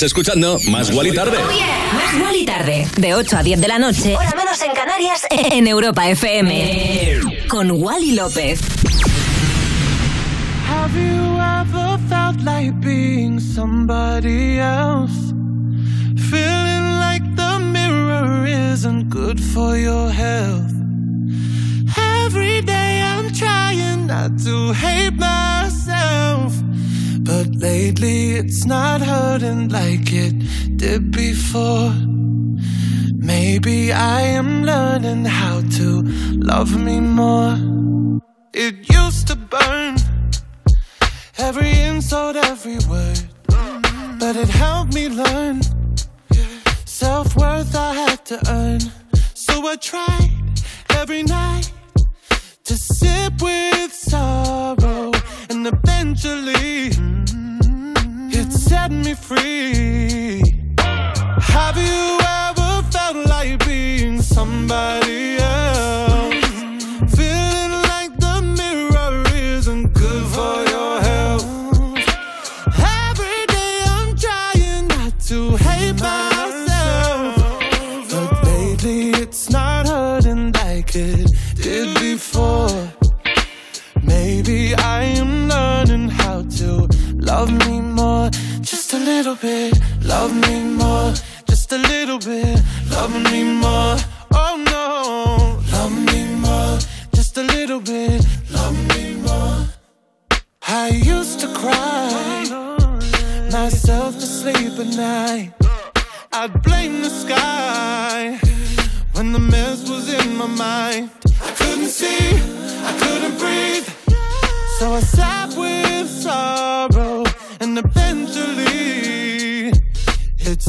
Estás 0.00 0.12
escuchando 0.12 0.58
Más 0.70 0.90
Guali 0.90 1.12
Tarde. 1.12 1.36
Más 1.92 2.22
Wally 2.22 2.46
tarde. 2.46 2.88
De 2.96 3.14
8 3.14 3.36
a 3.36 3.42
10 3.42 3.60
de 3.60 3.68
la 3.68 3.78
noche. 3.78 4.16
Hora 4.16 4.32
menos 4.34 4.62
en 4.62 4.72
Canarias. 4.72 5.26
En 5.52 5.66
Europa 5.66 6.08
FM. 6.08 7.20
Con 7.48 7.70
Wally 7.70 8.12
López. 8.12 8.60
Have 10.66 10.98
you 10.98 11.36
ever 11.38 11.98
felt 12.08 12.40
like 12.46 12.72
being 12.80 13.38
somebody 13.38 14.58
else? 14.58 15.34
Feeling 16.30 16.98
like 16.98 17.36
the 17.36 17.58
mirror 17.58 18.46
isn't 18.46 19.10
good 19.10 19.38
for 19.38 19.76
your 19.76 20.10
health. 20.10 20.72
Every 22.24 22.62
day 22.62 23.02
I'm 23.02 23.30
trying 23.34 24.06
not 24.06 24.30
to 24.46 24.72
hate 24.72 25.12
myself. 25.18 25.39
Lately 27.60 28.36
it's 28.36 28.64
not 28.64 29.02
hurting 29.02 29.68
like 29.68 30.10
it 30.14 30.34
did 30.78 31.10
before. 31.10 31.92
Maybe 33.14 33.92
I 33.92 34.22
am 34.22 34.64
learning 34.64 35.26
how 35.26 35.60
to 35.76 36.02
love 36.38 36.74
me 36.74 37.00
more. 37.00 37.69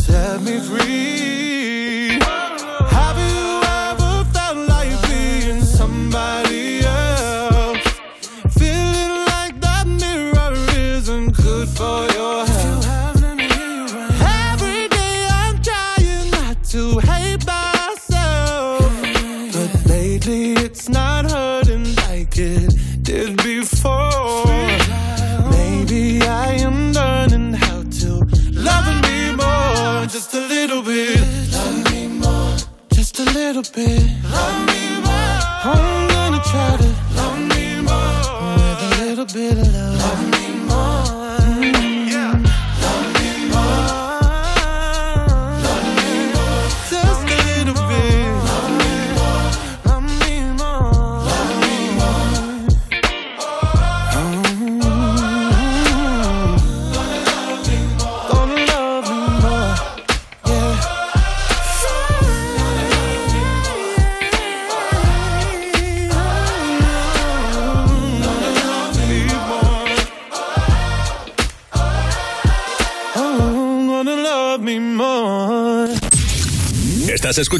Set 0.01 0.41
me 0.41 0.59
free. 0.59 1.50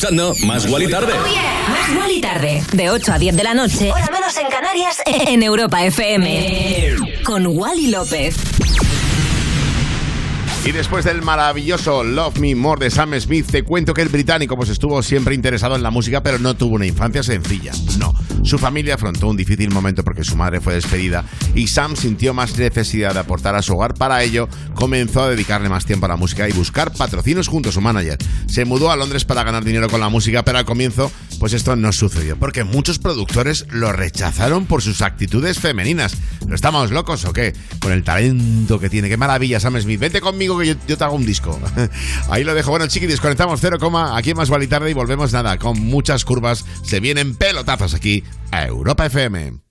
Escuchando 0.02 0.34
Más 0.48 0.66
Guali 0.66 0.90
Tarde. 0.90 1.14
Más 1.14 1.98
Wally 1.98 2.22
tarde. 2.22 2.64
De 2.74 2.90
8 2.90 3.14
a 3.14 3.20
10 3.20 3.36
de 3.36 3.44
la 3.44 3.54
noche. 3.54 3.92
Hora 3.92 4.10
menos 4.12 4.36
en 4.36 4.48
Canarias. 4.50 4.98
En 5.28 5.44
Europa 5.44 5.84
FM. 5.86 6.96
Con 7.24 7.46
Wally 7.46 7.92
López. 7.92 8.36
Y 10.66 10.72
después 10.72 11.06
del 11.06 11.22
maravilloso 11.22 12.04
Love 12.04 12.40
Me 12.40 12.56
More 12.56 12.84
de 12.84 12.90
Sam 12.90 13.20
Smith, 13.20 13.48
te 13.52 13.64
cuento 13.64 13.94
que 13.94 14.02
el 14.02 14.10
británico 14.10 14.56
pues 14.56 14.70
estuvo 14.70 15.04
siempre 15.04 15.36
interesado 15.36 15.76
en 15.76 15.84
la 15.84 15.92
música, 15.92 16.24
pero 16.24 16.40
no 16.40 16.56
tuvo 16.56 16.76
una 16.76 16.88
infancia 16.88 17.22
sencilla. 17.22 17.72
No. 18.00 18.14
Su 18.52 18.60
familia 18.60 18.96
afrontó 18.96 19.30
un 19.30 19.38
difícil 19.38 19.72
momento 19.72 20.04
porque 20.04 20.26
su 20.26 20.36
madre 20.36 20.60
fue 20.60 20.74
despedida 20.74 21.24
y 21.56 21.68
Sam 21.68 21.96
sintió 21.96 22.34
más 22.34 22.58
necesidad 22.58 23.14
de 23.14 23.22
aportar 23.22 23.56
a 23.56 23.62
su 23.62 23.72
hogar. 23.72 23.94
Para 23.94 24.24
ello, 24.24 24.50
comenzó 24.74 25.24
a 25.24 25.30
dedicarle 25.30 25.70
más 25.70 25.86
tiempo 25.86 26.06
a 26.08 26.10
la 26.10 26.18
música 26.18 26.50
y 26.50 26.52
buscar 26.52 26.92
patrocinios 26.92 27.48
junto 27.48 27.70
a 27.70 27.72
su 27.72 27.80
manager. 27.80 28.18
Se 28.48 28.66
mudó 28.66 28.92
a 28.92 28.98
Londres 28.98 29.24
para 29.24 29.46
ganar 29.46 29.64
dinero 29.64 29.88
con 29.88 30.02
la 30.02 30.10
música, 30.10 30.44
pero 30.44 30.58
al 30.58 30.66
comienzo, 30.66 31.14
pues 31.42 31.54
esto 31.54 31.76
no 31.76 31.92
sucedió, 31.92 32.38
porque 32.38 32.64
muchos 32.64 33.00
productores 33.00 33.66
lo 33.72 33.92
rechazaron 33.92 34.68
por 34.68 34.84
sus 34.84 35.02
actitudes 35.02 35.58
femeninas. 35.58 36.16
¿No 36.46 36.54
estamos 36.54 36.92
locos 36.92 37.26
o 37.26 37.34
qué? 37.34 37.56
Con 37.80 37.94
el 37.94 38.04
talento 38.04 38.80
que 38.80 38.92
tiene. 38.92 39.10
¡Qué 39.10 39.18
maravilla, 39.18 39.60
Sam 39.60 39.82
Smith! 39.82 40.00
Vente 40.00 40.22
conmigo 40.22 40.60
que 40.60 40.68
yo, 40.68 40.76
te 40.78 41.04
hago 41.04 41.16
un 41.16 41.26
disco. 41.26 41.60
Ahí 42.30 42.44
lo 42.44 42.54
dejo. 42.54 42.70
Bueno, 42.70 42.86
chiqui, 42.86 43.08
desconectamos 43.08 43.60
0, 43.60 43.80
aquí 44.14 44.30
en 44.30 44.38
Más 44.38 44.52
Vale 44.52 44.68
Tarde 44.68 44.92
y 44.92 44.94
volvemos 44.94 45.34
nada, 45.34 45.58
con 45.58 45.80
muchas 45.80 46.26
curvas. 46.26 46.64
Se 46.84 47.00
vienen 47.00 47.34
pelotazos 47.34 47.96
aquí 47.96 48.24
a 48.52 48.68
Europa 48.68 49.08
FM. 49.08 49.71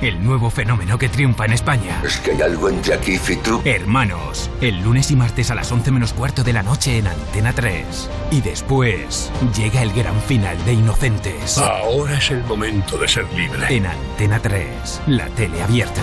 El 0.00 0.22
nuevo 0.22 0.48
fenómeno 0.48 0.96
que 0.96 1.08
triunfa 1.08 1.44
en 1.44 1.52
España. 1.52 2.00
Es 2.04 2.18
que 2.18 2.30
hay 2.30 2.42
algo 2.42 2.68
entre 2.68 2.94
aquí 2.94 3.18
y 3.28 3.36
tú. 3.36 3.60
Hermanos, 3.64 4.48
el 4.60 4.80
lunes 4.80 5.10
y 5.10 5.16
martes 5.16 5.50
a 5.50 5.56
las 5.56 5.72
11 5.72 5.90
menos 5.90 6.12
cuarto 6.12 6.44
de 6.44 6.52
la 6.52 6.62
noche 6.62 6.98
en 6.98 7.08
Antena 7.08 7.52
3. 7.52 8.08
Y 8.30 8.40
después 8.40 9.32
llega 9.56 9.82
el 9.82 9.92
gran 9.92 10.20
final 10.22 10.56
de 10.64 10.74
Inocentes. 10.74 11.58
Ahora 11.58 12.16
es 12.16 12.30
el 12.30 12.44
momento 12.44 12.96
de 12.96 13.08
ser 13.08 13.26
libre. 13.34 13.74
En 13.74 13.86
Antena 13.86 14.38
3, 14.38 15.02
la 15.08 15.26
tele 15.30 15.62
abierta. 15.62 16.02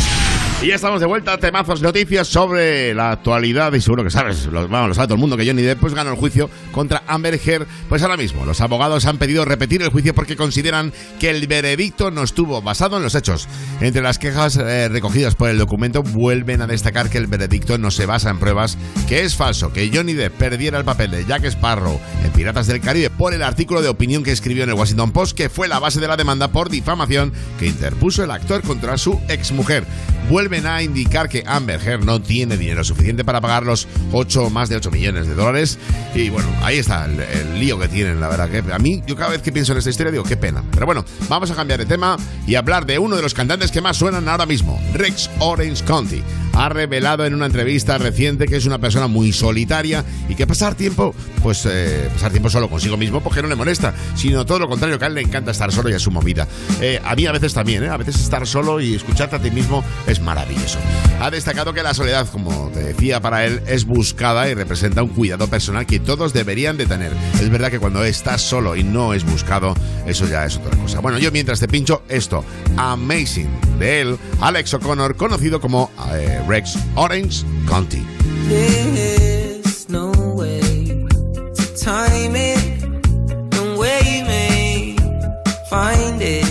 Y 0.61 0.67
ya 0.67 0.75
estamos 0.75 0.99
de 0.99 1.07
vuelta, 1.07 1.39
temazos, 1.39 1.81
noticias 1.81 2.27
sobre 2.27 2.93
la 2.93 3.13
actualidad 3.13 3.73
y 3.73 3.81
seguro 3.81 4.03
que 4.03 4.11
sabes, 4.11 4.45
lo, 4.45 4.67
vamos, 4.67 4.89
lo 4.89 4.93
sabe 4.93 5.07
todo 5.07 5.15
el 5.15 5.19
mundo 5.19 5.35
que 5.35 5.43
Johnny 5.43 5.63
Depp 5.63 5.79
pues 5.79 5.95
ganó 5.95 6.11
el 6.11 6.17
juicio 6.17 6.51
contra 6.71 7.01
Amber 7.07 7.39
Heard. 7.43 7.65
Pues 7.89 8.03
ahora 8.03 8.15
mismo 8.15 8.45
los 8.45 8.61
abogados 8.61 9.07
han 9.07 9.17
pedido 9.17 9.43
repetir 9.43 9.81
el 9.81 9.89
juicio 9.89 10.13
porque 10.13 10.35
consideran 10.35 10.93
que 11.19 11.31
el 11.31 11.47
veredicto 11.47 12.11
no 12.11 12.21
estuvo 12.21 12.61
basado 12.61 12.97
en 12.97 13.03
los 13.03 13.15
hechos. 13.15 13.47
Entre 13.79 14.03
las 14.03 14.19
quejas 14.19 14.55
eh, 14.55 14.87
recogidas 14.87 15.33
por 15.33 15.49
el 15.49 15.57
documento 15.57 16.03
vuelven 16.03 16.61
a 16.61 16.67
destacar 16.67 17.09
que 17.09 17.17
el 17.17 17.25
veredicto 17.25 17.79
no 17.79 17.89
se 17.89 18.05
basa 18.05 18.29
en 18.29 18.37
pruebas, 18.37 18.77
que 19.09 19.23
es 19.23 19.35
falso, 19.35 19.73
que 19.73 19.89
Johnny 19.91 20.13
Depp 20.13 20.37
perdiera 20.37 20.77
el 20.77 20.85
papel 20.85 21.09
de 21.09 21.25
Jack 21.25 21.43
Sparrow 21.45 21.99
en 22.23 22.31
Piratas 22.33 22.67
del 22.67 22.81
Caribe 22.81 23.09
por 23.09 23.33
el 23.33 23.41
artículo 23.41 23.81
de 23.81 23.89
opinión 23.89 24.21
que 24.21 24.31
escribió 24.31 24.63
en 24.65 24.69
el 24.69 24.75
Washington 24.75 25.11
Post, 25.11 25.35
que 25.35 25.49
fue 25.49 25.67
la 25.67 25.79
base 25.79 25.99
de 25.99 26.07
la 26.07 26.17
demanda 26.17 26.49
por 26.49 26.69
difamación 26.69 27.33
que 27.57 27.65
interpuso 27.65 28.23
el 28.23 28.29
actor 28.29 28.61
contra 28.61 28.99
su 28.99 29.19
exmujer. 29.27 29.85
Vuelven 30.51 30.69
a 30.69 30.83
indicar 30.83 31.29
que 31.29 31.45
Amber 31.47 31.79
Heard 31.81 32.03
no 32.03 32.21
tiene 32.21 32.57
dinero 32.57 32.83
suficiente 32.83 33.23
para 33.23 33.39
pagar 33.39 33.65
los 33.65 33.87
8 34.11 34.49
más 34.49 34.67
de 34.67 34.75
8 34.75 34.91
millones 34.91 35.25
de 35.25 35.33
dólares. 35.33 35.79
Y 36.13 36.27
bueno, 36.27 36.49
ahí 36.61 36.77
está 36.77 37.05
el, 37.05 37.21
el 37.21 37.57
lío 37.57 37.79
que 37.79 37.87
tienen, 37.87 38.19
la 38.19 38.27
verdad. 38.27 38.49
que 38.49 38.73
A 38.73 38.77
mí, 38.77 39.01
yo 39.07 39.15
cada 39.15 39.29
vez 39.29 39.41
que 39.41 39.53
pienso 39.53 39.71
en 39.71 39.77
esta 39.77 39.89
historia 39.89 40.11
digo, 40.11 40.25
qué 40.25 40.35
pena. 40.35 40.61
Pero 40.73 40.85
bueno, 40.85 41.05
vamos 41.29 41.49
a 41.51 41.55
cambiar 41.55 41.79
de 41.79 41.85
tema 41.85 42.17
y 42.45 42.55
hablar 42.55 42.85
de 42.85 42.99
uno 42.99 43.15
de 43.15 43.21
los 43.21 43.33
cantantes 43.33 43.71
que 43.71 43.79
más 43.79 43.95
suenan 43.95 44.27
ahora 44.27 44.45
mismo, 44.45 44.77
Rex 44.93 45.29
Orange 45.39 45.85
County. 45.85 46.21
Ha 46.53 46.69
revelado 46.69 47.25
en 47.25 47.33
una 47.33 47.45
entrevista 47.45 47.97
reciente 47.97 48.45
que 48.45 48.55
es 48.55 48.65
una 48.65 48.79
persona 48.79 49.07
muy 49.07 49.31
solitaria 49.31 50.03
y 50.29 50.35
que 50.35 50.45
pasar 50.45 50.75
tiempo, 50.75 51.15
pues 51.41 51.65
eh, 51.65 52.09
pasar 52.13 52.31
tiempo 52.31 52.49
solo 52.49 52.69
consigo 52.69 52.97
mismo, 52.97 53.21
porque 53.21 53.41
no 53.41 53.47
le 53.47 53.55
molesta, 53.55 53.93
sino 54.15 54.45
todo 54.45 54.59
lo 54.59 54.67
contrario, 54.67 54.99
que 54.99 55.05
a 55.05 55.07
él 55.07 55.15
le 55.15 55.21
encanta 55.21 55.51
estar 55.51 55.71
solo 55.71 55.89
y 55.89 55.93
a 55.93 55.99
su 55.99 56.11
movida. 56.11 56.47
Eh, 56.81 57.01
a 57.03 57.15
mí 57.15 57.25
a 57.25 57.31
veces 57.31 57.53
también, 57.53 57.83
¿eh? 57.83 57.89
a 57.89 57.97
veces 57.97 58.15
estar 58.15 58.45
solo 58.45 58.79
y 58.79 58.95
escucharte 58.95 59.35
a 59.37 59.39
ti 59.39 59.51
mismo 59.51 59.83
es 60.07 60.21
maravilloso. 60.21 60.79
Ha 61.19 61.29
destacado 61.31 61.73
que 61.73 61.83
la 61.83 61.93
soledad, 61.93 62.27
como 62.31 62.69
te 62.73 62.81
decía, 62.81 63.19
para 63.21 63.45
él 63.45 63.61
es 63.67 63.85
buscada 63.85 64.49
y 64.49 64.53
representa 64.53 65.03
un 65.03 65.09
cuidado 65.09 65.47
personal 65.47 65.85
que 65.85 65.99
todos 65.99 66.33
deberían 66.33 66.77
de 66.77 66.85
tener. 66.85 67.11
Es 67.39 67.49
verdad 67.49 67.69
que 67.69 67.79
cuando 67.79 68.03
estás 68.03 68.41
solo 68.41 68.75
y 68.75 68.83
no 68.83 69.13
es 69.13 69.23
buscado, 69.23 69.73
eso 70.05 70.27
ya 70.27 70.45
es 70.45 70.57
otra 70.57 70.77
cosa. 70.77 70.99
Bueno, 70.99 71.19
yo 71.19 71.31
mientras 71.31 71.59
te 71.59 71.67
pincho 71.67 72.03
esto, 72.09 72.43
Amazing, 72.77 73.49
de 73.79 74.01
él, 74.01 74.17
Alex 74.39 74.73
O'Connor, 74.73 75.15
conocido 75.15 75.59
como 75.59 75.91
eh, 76.13 76.40
Rex 76.45 76.77
Orange 76.97 77.43
County. 77.67 78.03
There's 78.47 79.89
no 79.89 80.11
way 80.35 80.61
to 80.61 81.75
time 81.77 82.35
it 82.35 82.81
may 84.23 84.95
find 85.69 86.21
it. 86.21 86.50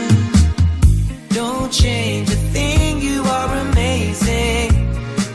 Change 1.71 2.29
a 2.29 2.35
thing, 2.51 3.01
you 3.01 3.23
are 3.23 3.57
amazing. 3.69 4.71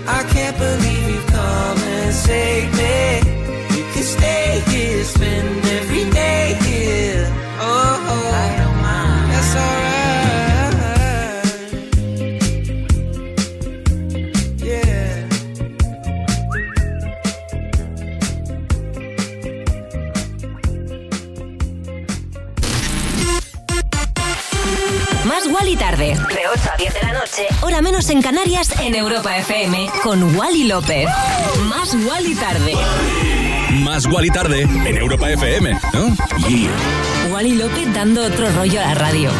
I 0.06 0.22
can't 0.28 0.56
believe 0.58 1.08
you've 1.08 1.26
come 1.28 1.78
and 1.78 2.14
saved 2.14 2.76
me. 2.76 3.25
Tarde. 25.90 26.16
De 26.34 26.48
8 26.52 26.70
a 26.72 26.76
10 26.76 26.94
de 26.94 27.00
la 27.02 27.12
noche. 27.12 27.46
Hora 27.60 27.80
menos 27.80 28.10
en 28.10 28.20
Canarias 28.20 28.72
en 28.80 28.96
Europa 28.96 29.36
FM. 29.36 29.88
Con 30.02 30.36
Wally 30.36 30.64
López. 30.64 31.08
Más 31.68 31.94
Wally 31.94 32.34
tarde. 32.34 32.74
Más 33.84 34.06
Wally 34.06 34.30
tarde 34.30 34.62
en 34.62 34.96
Europa 34.96 35.30
FM, 35.30 35.78
¿no? 35.92 36.16
Yeah. 36.48 36.70
Wally 37.30 37.54
López 37.54 37.92
dando 37.94 38.24
otro 38.24 38.50
rollo 38.50 38.80
a 38.80 38.86
la 38.86 38.94
radio. 38.94 39.30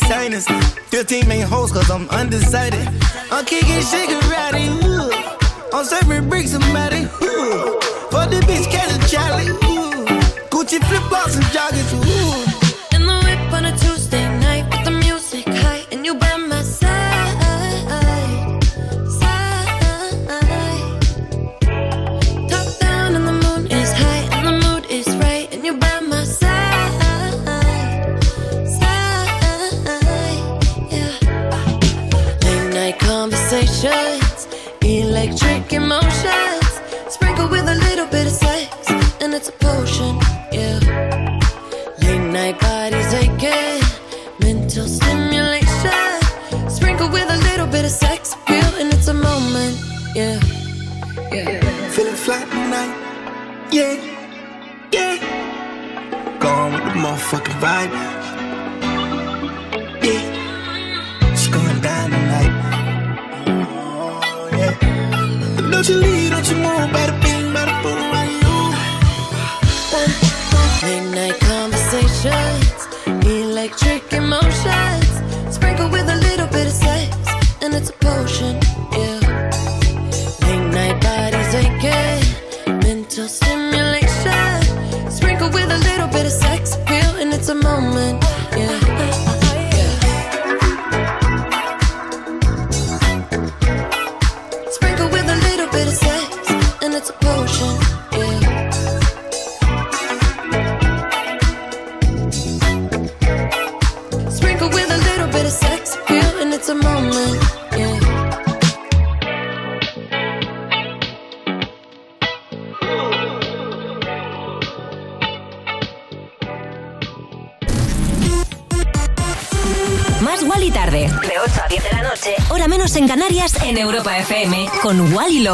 the 0.00 0.86
15 0.88 1.28
main 1.28 1.42
hoes, 1.42 1.70
cause 1.70 1.90
I'm 1.90 2.08
undecided. 2.10 2.88
I'm 3.30 3.44
kicking, 3.44 3.80
cigarettes. 3.80 4.33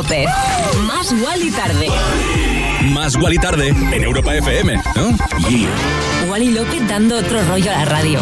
López. 0.02 0.26
Más 0.86 1.12
Wally 1.12 1.50
Tarde. 1.50 1.88
Más 2.94 3.16
Wally 3.16 3.36
Tarde 3.36 3.68
en 3.68 4.02
Europa 4.02 4.34
FM, 4.34 4.80
¿no? 4.96 5.10
Yeah. 5.46 5.68
Wally 6.30 6.52
López 6.52 6.88
dando 6.88 7.18
otro 7.18 7.44
rollo 7.44 7.70
a 7.70 7.74
la 7.74 7.84
radio. 7.84 8.18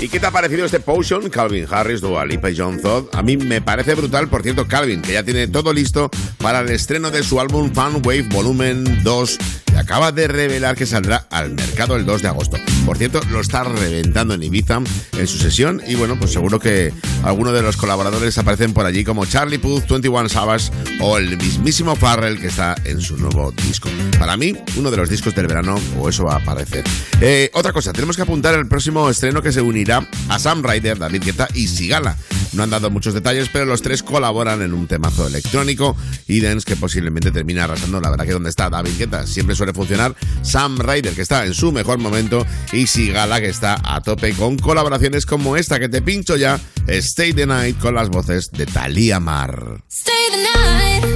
¿Y 0.00 0.08
qué 0.08 0.18
te 0.18 0.26
ha 0.26 0.32
parecido 0.32 0.64
este 0.64 0.80
Potion? 0.80 1.30
Calvin 1.30 1.68
Harris, 1.70 2.00
Dua 2.00 2.26
Lipa 2.26 2.50
y 2.50 2.56
John 2.56 2.82
Todd. 2.82 3.04
A 3.12 3.22
mí 3.22 3.36
me 3.36 3.60
parece 3.60 3.94
brutal, 3.94 4.26
por 4.26 4.42
cierto, 4.42 4.66
Calvin, 4.66 5.02
que 5.02 5.12
ya 5.12 5.22
tiene 5.22 5.46
todo 5.46 5.72
listo 5.72 6.10
para 6.38 6.60
el 6.60 6.70
estreno 6.70 7.12
de 7.12 7.22
su 7.22 7.38
álbum 7.38 7.72
Fan 7.72 8.02
Wave 8.04 8.22
Volumen 8.22 9.04
2 9.04 9.38
acaba 9.82 10.12
de 10.12 10.28
revelar 10.28 10.76
que 10.76 10.86
saldrá 10.86 11.26
al 11.30 11.50
mercado 11.50 11.96
el 11.96 12.06
2 12.06 12.22
de 12.22 12.28
agosto. 12.28 12.56
Por 12.86 12.96
cierto, 12.98 13.20
lo 13.30 13.40
está 13.40 13.64
reventando 13.64 14.34
en 14.34 14.42
Ibiza 14.42 14.80
en 15.12 15.26
su 15.26 15.38
sesión 15.38 15.82
y 15.86 15.96
bueno, 15.96 16.16
pues 16.18 16.32
seguro 16.32 16.60
que 16.60 16.92
algunos 17.24 17.52
de 17.52 17.62
los 17.62 17.76
colaboradores 17.76 18.38
aparecen 18.38 18.72
por 18.72 18.86
allí 18.86 19.04
como 19.04 19.26
Charlie 19.26 19.58
Puth, 19.58 19.88
21 19.88 20.28
Savage 20.28 20.70
o 21.00 21.18
el 21.18 21.36
mismísimo 21.36 21.96
Farrell 21.96 22.40
que 22.40 22.46
está 22.46 22.76
en 22.84 23.00
su 23.00 23.16
nuevo 23.16 23.52
disco. 23.52 23.88
Para 24.18 24.36
mí, 24.36 24.56
uno 24.76 24.90
de 24.90 24.96
los 24.96 25.08
discos 25.08 25.34
del 25.34 25.48
verano 25.48 25.78
o 25.98 26.08
eso 26.08 26.24
va 26.24 26.34
a 26.34 26.36
aparecer. 26.36 26.84
Eh, 27.20 27.50
otra 27.54 27.72
cosa, 27.72 27.92
tenemos 27.92 28.16
que 28.16 28.22
apuntar 28.22 28.54
el 28.54 28.68
próximo 28.68 29.10
estreno 29.10 29.42
que 29.42 29.52
se 29.52 29.60
unirá 29.60 30.08
a 30.28 30.38
Sam 30.38 30.62
Ryder, 30.62 30.98
David 30.98 31.24
Guetta 31.24 31.48
y 31.54 31.66
Sigala. 31.66 32.16
No 32.52 32.62
han 32.62 32.70
dado 32.70 32.90
muchos 32.90 33.14
detalles, 33.14 33.48
pero 33.50 33.64
los 33.64 33.80
tres 33.80 34.02
colaboran 34.02 34.60
en 34.60 34.74
un 34.74 34.86
temazo 34.86 35.26
electrónico 35.26 35.96
y 36.28 36.40
dance 36.40 36.66
que 36.66 36.76
posiblemente 36.76 37.30
termina 37.30 37.64
arrasando. 37.64 38.00
La 38.00 38.10
verdad 38.10 38.26
que 38.26 38.32
donde 38.32 38.50
está 38.50 38.68
David 38.68 38.92
Guetta 38.98 39.26
siempre 39.26 39.56
suele 39.56 39.71
funcionar 39.72 40.14
Sam 40.42 40.78
Ryder, 40.78 41.14
que 41.14 41.22
está 41.22 41.46
en 41.46 41.54
su 41.54 41.72
mejor 41.72 41.98
momento, 41.98 42.46
y 42.72 42.86
Sigala, 42.86 43.40
que 43.40 43.48
está 43.48 43.80
a 43.84 44.00
tope 44.00 44.32
con 44.34 44.58
colaboraciones 44.58 45.26
como 45.26 45.56
esta 45.56 45.78
que 45.78 45.88
te 45.88 46.02
pincho 46.02 46.36
ya, 46.36 46.60
Stay 46.86 47.32
the 47.32 47.46
Night, 47.46 47.78
con 47.78 47.94
las 47.94 48.08
voces 48.08 48.50
de 48.50 48.66
Thalia 48.66 49.20
Mar. 49.20 49.82
Stay 49.88 50.14
the 50.30 50.36
night. 50.36 51.11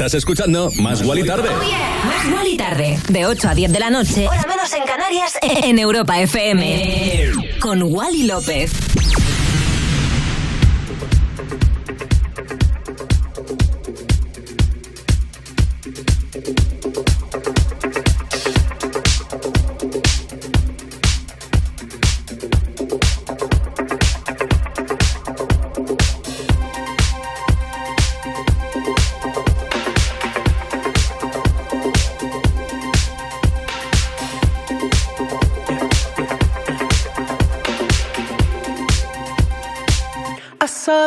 Estás 0.00 0.14
escuchando 0.14 0.70
Más 0.76 1.02
Guali 1.02 1.26
Tarde. 1.26 1.50
Más 1.50 2.34
Wally 2.34 2.56
tarde. 2.56 2.98
De 3.10 3.26
8 3.26 3.50
a 3.50 3.54
10 3.54 3.70
de 3.70 3.80
la 3.80 3.90
noche. 3.90 4.26
Hora 4.26 4.46
menos 4.48 4.72
en 4.72 4.82
Canarias. 4.84 5.38
En 5.62 5.78
Europa 5.78 6.18
FM. 6.18 7.32
Con 7.60 7.82
Wally 7.82 8.22
López. 8.22 8.72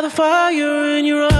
The 0.04 0.10
fire 0.10 0.98
in 0.98 1.06
your 1.06 1.22
eyes. 1.22 1.33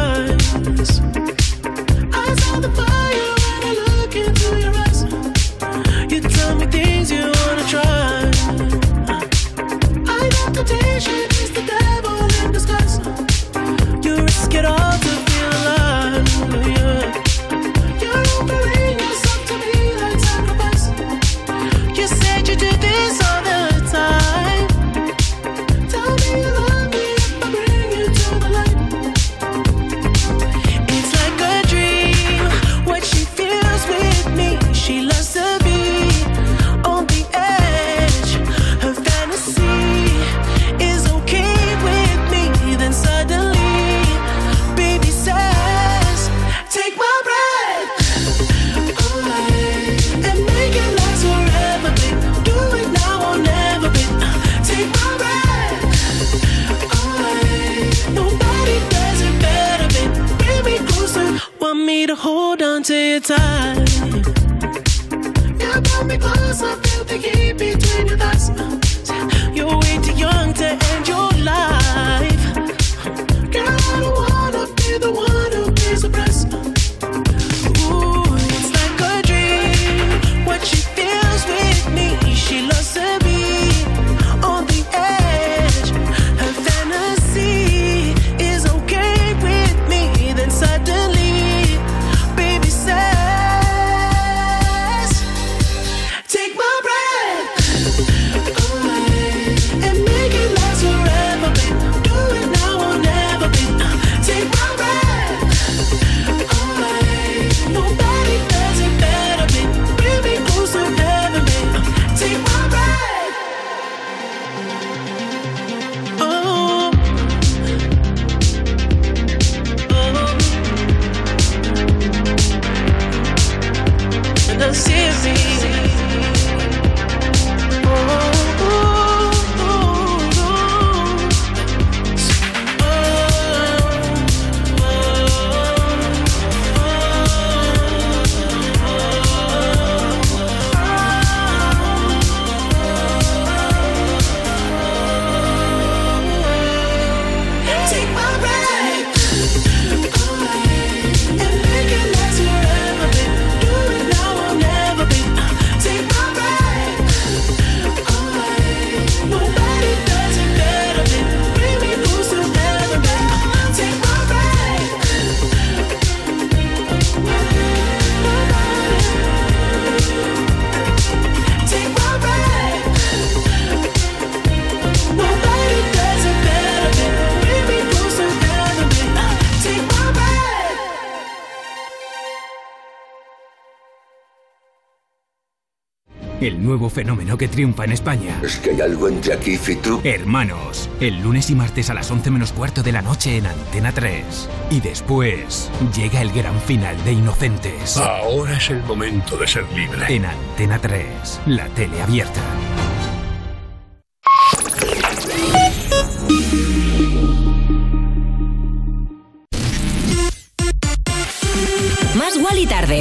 El 186.44 186.62
nuevo 186.62 186.90
fenómeno 186.90 187.38
que 187.38 187.48
triunfa 187.48 187.84
en 187.84 187.92
España. 187.92 188.38
Es 188.42 188.58
que 188.58 188.72
hay 188.72 188.80
algo 188.82 189.08
entre 189.08 189.32
aquí 189.32 189.58
y 189.66 189.76
tú. 189.76 190.02
Hermanos, 190.04 190.90
el 191.00 191.22
lunes 191.22 191.48
y 191.48 191.54
martes 191.54 191.88
a 191.88 191.94
las 191.94 192.10
11 192.10 192.30
menos 192.30 192.52
cuarto 192.52 192.82
de 192.82 192.92
la 192.92 193.00
noche 193.00 193.38
en 193.38 193.46
Antena 193.46 193.92
3. 193.92 194.50
Y 194.70 194.80
después 194.80 195.70
llega 195.96 196.20
el 196.20 196.30
gran 196.32 196.60
final 196.60 197.02
de 197.02 197.12
Inocentes. 197.12 197.96
Ahora 197.96 198.58
es 198.58 198.68
el 198.68 198.82
momento 198.82 199.38
de 199.38 199.46
ser 199.46 199.64
libre. 199.72 200.14
En 200.14 200.26
Antena 200.26 200.78
3, 200.78 201.40
la 201.46 201.66
tele 201.68 202.02
abierta. 202.02 202.42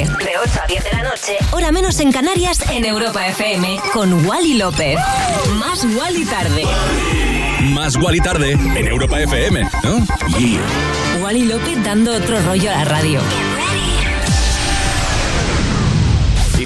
Tarde. 0.02 0.24
De 0.24 0.38
8 0.38 0.60
a 0.62 0.66
10 0.66 0.84
de 0.84 0.90
la 0.92 1.02
noche. 1.02 1.36
Hora 1.52 1.72
menos 1.72 2.00
en 2.00 2.10
Canarias. 2.12 2.58
En 2.70 2.84
Europa 2.84 3.26
FM. 3.26 3.78
Con 3.92 4.26
Wally 4.26 4.54
López. 4.54 4.98
Más 5.58 5.84
Wally 5.84 6.24
tarde. 6.24 6.64
Más 7.72 7.96
Guali 7.96 8.20
Tarde 8.20 8.52
en 8.52 8.88
Europa 8.88 9.20
FM, 9.20 9.62
¿no? 9.82 10.06
Yeah. 10.38 10.60
Wally 11.22 11.44
López 11.44 11.82
dando 11.82 12.14
otro 12.14 12.40
rollo 12.42 12.70
a 12.70 12.74
la 12.74 12.84
radio. 12.84 13.20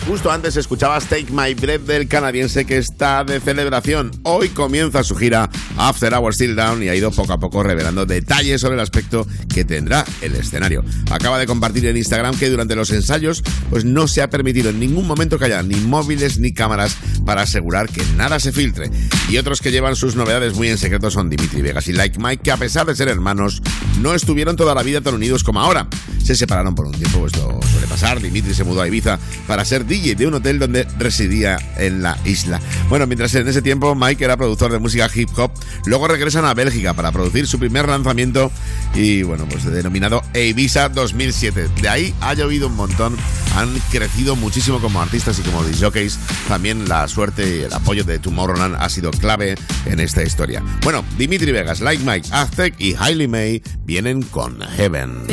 Justo 0.09 0.33
antes 0.33 0.57
escuchabas 0.57 1.05
Take 1.05 1.27
My 1.33 1.53
Breath 1.53 1.83
del 1.83 2.09
canadiense 2.09 2.65
que 2.65 2.79
está 2.79 3.25
de 3.25 3.41
celebración. 3.41 4.11
Hoy 4.23 4.49
comienza 4.49 5.05
su 5.05 5.15
gira 5.15 5.51
After 5.77 6.15
Hours 6.15 6.37
Still 6.37 6.57
Down 6.57 6.83
y 6.83 6.89
ha 6.89 6.95
ido 6.95 7.11
poco 7.11 7.35
a 7.35 7.39
poco 7.39 7.63
revelando 7.63 8.07
detalles 8.07 8.63
sobre 8.63 8.77
el 8.77 8.81
aspecto 8.81 9.27
que 9.53 9.67
tendrá 9.67 10.07
el 10.23 10.35
escenario. 10.35 10.83
Acaba 11.11 11.39
de 11.39 11.47
compartir 11.47 11.85
en 11.85 11.99
Instagram 11.99 12.39
que 12.39 12.49
durante 12.49 12.75
los 12.75 12.91
ensayos 12.91 13.43
pues 13.69 13.85
no 13.85 14.09
se 14.09 14.23
ha 14.23 14.31
permitido 14.31 14.71
en 14.71 14.81
ningún 14.81 15.07
momento 15.07 15.39
que 15.39 15.45
haya 15.45 15.63
ni 15.63 15.75
móviles 15.75 16.39
ni 16.39 16.55
cámaras 16.55 16.97
para 17.27 17.43
asegurar 17.43 17.91
que 17.91 18.03
nada 18.17 18.41
se 18.41 18.51
filtre. 18.51 18.91
Y 19.29 19.37
otros 19.37 19.61
que 19.61 19.71
llevan 19.71 19.95
sus 19.95 20.17
novedades 20.17 20.55
muy 20.55 20.71
en 20.71 20.79
secreto 20.79 21.11
son 21.11 21.29
Dimitri 21.29 21.61
Vegas 21.61 21.87
y 21.87 21.93
Like 21.93 22.19
Mike 22.19 22.45
que 22.45 22.51
a 22.51 22.57
pesar 22.57 22.87
de 22.87 22.97
ser 22.97 23.09
hermanos 23.09 23.61
no 24.01 24.15
estuvieron 24.15 24.57
toda 24.57 24.75
la 24.75 24.83
vida 24.83 25.03
tan 25.03 25.13
unidos 25.13 25.45
como 25.45 25.61
ahora. 25.61 25.87
Se 26.25 26.35
separaron 26.35 26.75
por 26.75 26.87
un 26.87 26.93
tiempo, 26.93 27.27
esto 27.27 27.59
suele 27.71 27.87
pasar, 27.87 28.21
Dimitri 28.21 28.55
se 28.55 28.65
mudó 28.65 28.83
a 28.83 28.89
Ibiza 28.89 29.19
para 29.47 29.65
ser 29.65 29.87
DJ 29.87 29.98
de 29.99 30.27
un 30.27 30.35
hotel 30.35 30.59
donde 30.59 30.87
residía 30.99 31.59
en 31.77 32.03
la 32.03 32.17
isla. 32.25 32.61
Bueno, 32.89 33.07
mientras 33.07 33.35
en 33.35 33.49
ese 33.49 33.63
tiempo 33.63 33.95
Mike 33.95 34.25
era 34.25 34.37
productor 34.37 34.71
de 34.71 34.79
música 34.79 35.11
hip 35.13 35.29
hop, 35.37 35.51
luego 35.87 36.07
regresan 36.07 36.45
a 36.45 36.55
Bélgica 36.55 36.95
para 36.95 37.11
producir 37.11 37.47
su 37.47 37.59
primer 37.59 37.89
lanzamiento 37.89 38.53
y 38.95 39.23
bueno, 39.23 39.47
pues 39.51 39.65
denominado 39.65 40.23
Ibiza 40.35 40.89
2007. 40.89 41.69
De 41.83 41.89
ahí 41.89 42.15
ha 42.21 42.35
llovido 42.35 42.69
un 42.69 42.77
montón, 42.77 43.17
han 43.57 43.77
crecido 43.91 44.37
muchísimo 44.37 44.81
como 44.81 45.03
artistas 45.03 45.39
y 45.39 45.43
como 45.43 45.65
disjockeys. 45.65 46.19
También 46.47 46.89
la 46.89 47.09
suerte 47.09 47.59
y 47.59 47.63
el 47.63 47.73
apoyo 47.73 48.05
de 48.05 48.19
Tomorrowland 48.19 48.77
ha 48.77 48.89
sido 48.89 49.11
clave 49.11 49.57
en 49.87 50.01
esta 50.01 50.23
historia. 50.23 50.63
Bueno, 50.83 51.05
Dimitri 51.17 51.51
Vegas, 51.51 51.81
Like 51.81 52.05
Mike, 52.05 52.29
Aztec 52.31 52.75
y 52.79 52.95
Hailey 52.99 53.27
May 53.27 53.63
vienen 53.85 54.23
con 54.23 54.61
Heaven. 54.61 55.27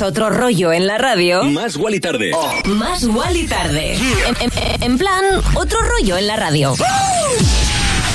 Otro 0.00 0.30
rollo 0.30 0.72
en 0.72 0.86
la 0.86 0.96
radio, 0.98 1.42
Más 1.44 1.76
y 1.76 2.00
Tarde. 2.00 2.30
más 2.66 3.02
y 3.34 3.46
tarde. 3.46 3.94
En, 3.96 4.36
en- 4.52 4.82
en 4.82 4.98
plan, 4.98 5.24
otro 5.54 5.78
rollo 5.82 6.16
en 6.16 6.26
la 6.26 6.36
radio. 6.36 6.74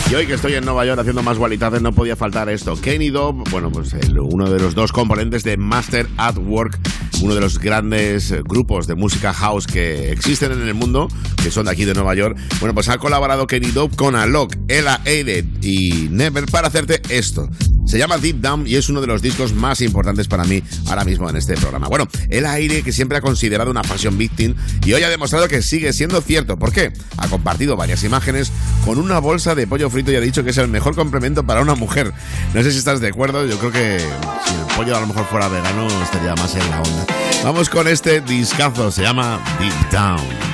Y 0.10 0.16
hoy 0.16 0.26
que 0.26 0.34
estoy 0.34 0.54
en 0.54 0.66
Nueva 0.66 0.86
York 0.86 1.00
haciendo 1.00 1.24
más 1.24 1.38
gualitades 1.38 1.82
no 1.82 1.92
podía 1.92 2.16
faltar 2.16 2.48
esto. 2.50 2.76
Kenny 2.80 3.10
Dobb, 3.10 3.50
bueno, 3.50 3.72
pues 3.72 3.94
el- 3.94 4.18
uno 4.20 4.50
de 4.50 4.60
los 4.60 4.76
dos 4.76 4.92
componentes 4.92 5.44
de 5.44 5.58
Master 5.58 6.08
at 6.18 6.38
Work, 6.38 6.80
uno 7.22 7.36
de 7.36 7.42
los 7.42 7.60
grandes 7.60 8.32
grupos 8.44 8.88
de 8.88 8.96
música 8.96 9.34
house 9.34 9.68
que 9.68 10.12
existen 10.12 10.52
en 10.52 10.68
el 10.68 10.74
mundo, 10.74 11.08
que 11.44 11.52
son 11.52 11.66
de 11.66 11.72
aquí 11.72 11.86
de 11.86 11.94
Nueva 11.94 12.16
York. 12.16 12.38
Bueno, 12.60 12.74
pues 12.74 12.90
ha 12.90 12.98
colaborado 12.98 13.46
Kenny 13.48 13.72
Dobb 13.72 13.96
con 13.96 14.16
Alok, 14.16 14.56
Ella 14.68 15.02
Aided 15.06 15.46
y 15.62 16.08
Never 16.12 16.46
para 16.46 16.68
hacerte 16.68 17.02
esto. 17.10 17.48
Se 17.94 18.00
llama 18.00 18.18
Deep 18.18 18.42
Down 18.42 18.66
y 18.66 18.76
es 18.76 18.90
uno 18.90 19.02
de 19.02 19.06
los 19.06 19.22
discos 19.22 19.54
más 19.54 19.80
importantes 19.82 20.28
para 20.28 20.46
mí 20.46 20.64
ahora 20.88 21.06
mismo 21.06 21.30
en 21.30 21.36
este 21.36 21.54
programa. 21.54 21.88
Bueno, 21.88 22.08
el 22.28 22.48
aire 22.48 22.82
que 22.82 22.92
siempre 22.92 23.20
ha 23.20 23.22
considerado 23.22 23.70
una 23.70 23.84
fashion 23.84 24.18
victim 24.18 24.56
y 24.84 24.94
hoy 24.94 25.04
ha 25.04 25.10
demostrado 25.10 25.48
que 25.48 25.62
sigue 25.62 25.94
siendo 25.94 26.20
cierto. 26.20 26.58
¿Por 26.58 26.72
qué? 26.72 26.92
Ha 27.18 27.28
compartido 27.28 27.78
varias 27.78 28.04
imágenes 28.04 28.52
con 28.84 28.98
una 28.98 29.20
bolsa 29.20 29.54
de 29.54 29.68
pollo 29.68 29.92
frito 29.92 30.12
y 30.12 30.16
ha 30.16 30.22
dicho 30.22 30.44
que 30.44 30.50
es 30.50 30.58
el 30.58 30.70
mejor 30.70 30.96
complemento 30.96 31.44
para 31.44 31.62
una 31.62 31.76
mujer. 31.76 32.12
No 32.56 32.64
sé 32.64 32.72
si 32.72 32.80
estás 32.80 33.00
de 33.00 33.10
acuerdo, 33.10 33.46
yo 33.46 33.60
creo 33.60 33.72
que 33.72 34.00
si 34.00 34.56
el 34.56 34.76
pollo 34.76 34.98
a 34.98 35.00
lo 35.00 35.06
mejor 35.06 35.28
fuera 35.28 35.48
vegano 35.48 35.86
estaría 36.02 36.34
más 36.34 36.56
en 36.56 36.68
la 36.72 36.82
onda. 36.82 37.06
Vamos 37.44 37.70
con 37.70 37.88
este 37.88 38.22
discazo, 38.22 38.90
se 38.90 39.04
llama 39.04 39.40
Deep 39.60 39.92
Down. 39.92 40.54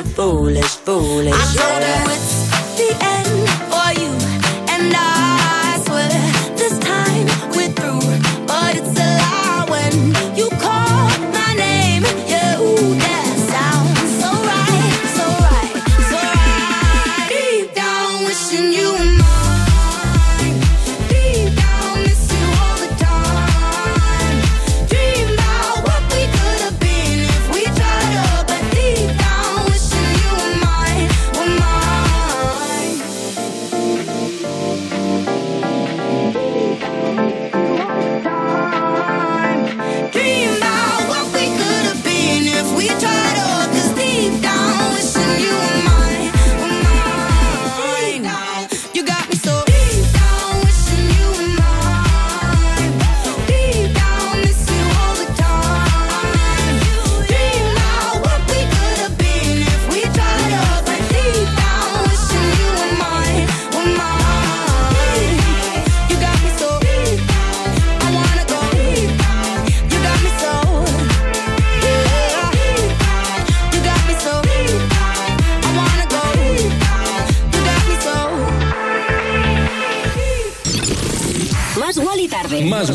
of 0.00 0.12
foolish, 0.14 0.64
foolish. 0.64 1.34
I 1.34 1.54
know 1.54 1.62
yeah. 1.62 1.80
that 1.80 2.06
it's 2.08 2.78
the 2.78 3.04
end. 3.04 3.19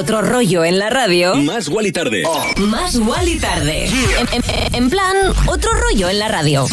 otro 0.00 0.22
rollo 0.22 0.64
en 0.64 0.78
la 0.78 0.88
radio. 0.88 1.34
Más 1.36 1.68
Wally 1.68 1.92
Tarde. 1.92 2.22
Oh. 2.26 2.60
Más 2.60 2.98
y 3.26 3.38
Tarde. 3.38 3.90
En, 4.72 4.88
plan, 4.88 5.14
otro 5.46 5.70
rollo 5.74 6.08
en 6.08 6.18
la 6.18 6.28
radio. 6.28 6.66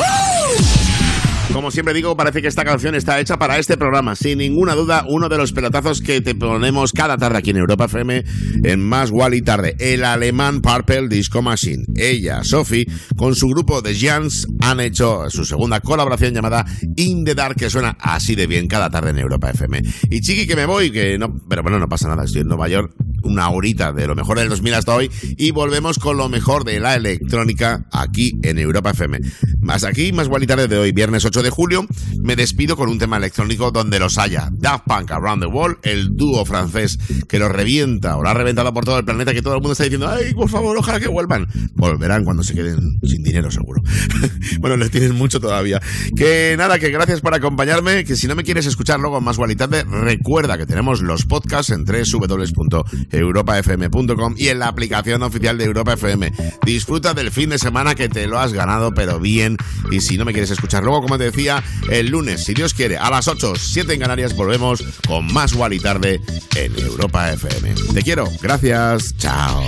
Como 1.51 1.69
siempre 1.71 1.93
digo, 1.93 2.15
parece 2.15 2.41
que 2.41 2.47
esta 2.47 2.63
canción 2.63 2.95
está 2.95 3.19
hecha 3.19 3.37
para 3.37 3.57
este 3.57 3.75
programa. 3.75 4.15
Sin 4.15 4.37
ninguna 4.37 4.75
duda, 4.75 5.03
uno 5.09 5.27
de 5.27 5.37
los 5.37 5.51
pelotazos 5.51 5.99
que 5.99 6.21
te 6.21 6.35
ponemos 6.35 6.93
cada 6.93 7.17
tarde 7.17 7.39
aquí 7.39 7.49
en 7.49 7.57
Europa 7.57 7.85
FM 7.85 8.23
en 8.63 8.79
Más 8.79 9.11
Wally 9.11 9.41
Tarde. 9.41 9.75
El 9.77 10.05
alemán 10.05 10.61
Purple 10.61 11.09
Disco 11.09 11.41
Machine. 11.41 11.83
Ella, 11.95 12.45
Sophie, 12.45 12.85
con 13.17 13.35
su 13.35 13.47
grupo 13.49 13.81
de 13.81 13.93
Jans 13.93 14.47
han 14.61 14.79
hecho 14.79 15.29
su 15.29 15.43
segunda 15.43 15.81
colaboración 15.81 16.33
llamada 16.33 16.65
In 16.95 17.25
the 17.25 17.35
Dark, 17.35 17.57
que 17.57 17.69
suena 17.69 17.97
así 17.99 18.35
de 18.35 18.47
bien 18.47 18.67
cada 18.67 18.89
tarde 18.89 19.09
en 19.09 19.19
Europa 19.19 19.49
FM. 19.49 19.81
Y 20.09 20.21
Chiqui, 20.21 20.47
que 20.47 20.55
me 20.55 20.65
voy, 20.65 20.91
que 20.91 21.17
no, 21.17 21.35
pero 21.49 21.61
bueno, 21.61 21.77
no 21.77 21.89
pasa 21.89 22.07
nada, 22.07 22.23
estoy 22.23 22.41
en 22.41 22.47
Nueva 22.47 22.69
York 22.69 22.93
una 23.23 23.49
horita 23.49 23.91
de 23.91 24.07
lo 24.07 24.15
mejor 24.15 24.39
del 24.39 24.49
2000 24.49 24.73
hasta 24.73 24.95
hoy 24.95 25.11
y 25.37 25.51
volvemos 25.51 25.99
con 25.99 26.17
lo 26.17 26.29
mejor 26.29 26.63
de 26.63 26.79
la 26.79 26.95
electrónica 26.95 27.85
aquí 27.91 28.33
en 28.43 28.59
Europa 28.59 28.91
FM. 28.91 29.19
Más 29.59 29.83
aquí, 29.83 30.11
más 30.11 30.27
igual 30.27 30.45
tarde 30.47 30.67
de 30.67 30.77
hoy, 30.77 30.91
viernes 30.91 31.25
8 31.25 31.43
de 31.43 31.49
julio, 31.49 31.85
me 32.21 32.35
despido 32.35 32.75
con 32.75 32.89
un 32.89 32.99
tema 32.99 33.17
electrónico 33.17 33.71
donde 33.71 33.99
los 33.99 34.17
haya. 34.17 34.49
Daft 34.51 34.85
Punk 34.85 35.11
Around 35.11 35.43
the 35.43 35.47
World, 35.47 35.77
el 35.83 36.15
dúo 36.15 36.45
francés 36.45 36.97
que 37.27 37.39
lo 37.39 37.49
revienta 37.49 38.17
o 38.17 38.23
lo 38.23 38.29
ha 38.29 38.33
reventado 38.33 38.73
por 38.73 38.85
todo 38.85 38.99
el 38.99 39.05
planeta, 39.05 39.33
que 39.33 39.41
todo 39.41 39.55
el 39.55 39.61
mundo 39.61 39.73
está 39.73 39.83
diciendo, 39.83 40.07
ay, 40.07 40.33
por 40.33 40.49
favor, 40.49 40.77
ojalá 40.77 40.99
que 40.99 41.07
vuelvan. 41.07 41.47
Volverán 41.73 42.23
cuando 42.23 42.43
se 42.43 42.53
queden 42.53 42.99
sin 43.03 43.23
dinero, 43.23 43.51
seguro. 43.51 43.81
bueno, 44.59 44.77
les 44.77 44.91
tienen 44.91 45.15
mucho 45.15 45.39
todavía. 45.39 45.81
Que 46.15 46.55
nada, 46.57 46.79
que 46.79 46.89
gracias 46.89 47.21
por 47.21 47.33
acompañarme, 47.33 48.03
que 48.03 48.15
si 48.15 48.27
no 48.27 48.35
me 48.35 48.43
quieres 48.43 48.65
escuchar 48.65 48.99
luego 48.99 49.19
más 49.21 49.37
igual 49.37 49.55
tarde, 49.55 49.83
recuerda 49.83 50.57
que 50.57 50.65
tenemos 50.65 51.01
los 51.01 51.25
podcasts 51.25 51.71
en 51.71 51.85
www.europafm.com 53.11 54.35
y 54.37 54.49
en 54.49 54.59
la 54.59 54.67
aplicación 54.67 55.23
oficial 55.23 55.57
de 55.57 55.65
Europa 55.65 55.93
FM. 55.93 56.31
Disfruta 56.65 57.13
del 57.13 57.31
fin 57.31 57.49
de 57.49 57.59
semana 57.59 57.95
que 57.95 58.09
te 58.09 58.27
lo 58.27 58.39
has 58.39 58.53
ganado, 58.53 58.93
pero 58.93 59.19
bien. 59.19 59.57
Y 59.91 60.01
si 60.01 60.17
no 60.17 60.25
me 60.25 60.33
quieres 60.33 60.51
escuchar 60.51 60.83
luego, 60.83 61.01
como 61.01 61.17
te 61.17 61.25
decía, 61.25 61.63
el 61.89 62.07
lunes, 62.07 62.43
si 62.43 62.53
Dios 62.53 62.73
quiere, 62.73 62.97
a 62.97 63.09
las 63.09 63.27
8, 63.27 63.53
7 63.55 63.93
en 63.93 63.99
Canarias, 63.99 64.35
volvemos 64.35 64.83
con 65.07 65.31
más 65.33 65.55
y 65.71 65.79
tarde 65.79 66.21
en 66.55 66.79
Europa 66.79 67.31
FM. 67.31 67.75
Te 67.93 68.03
quiero, 68.03 68.27
gracias, 68.41 69.17
chao. 69.17 69.63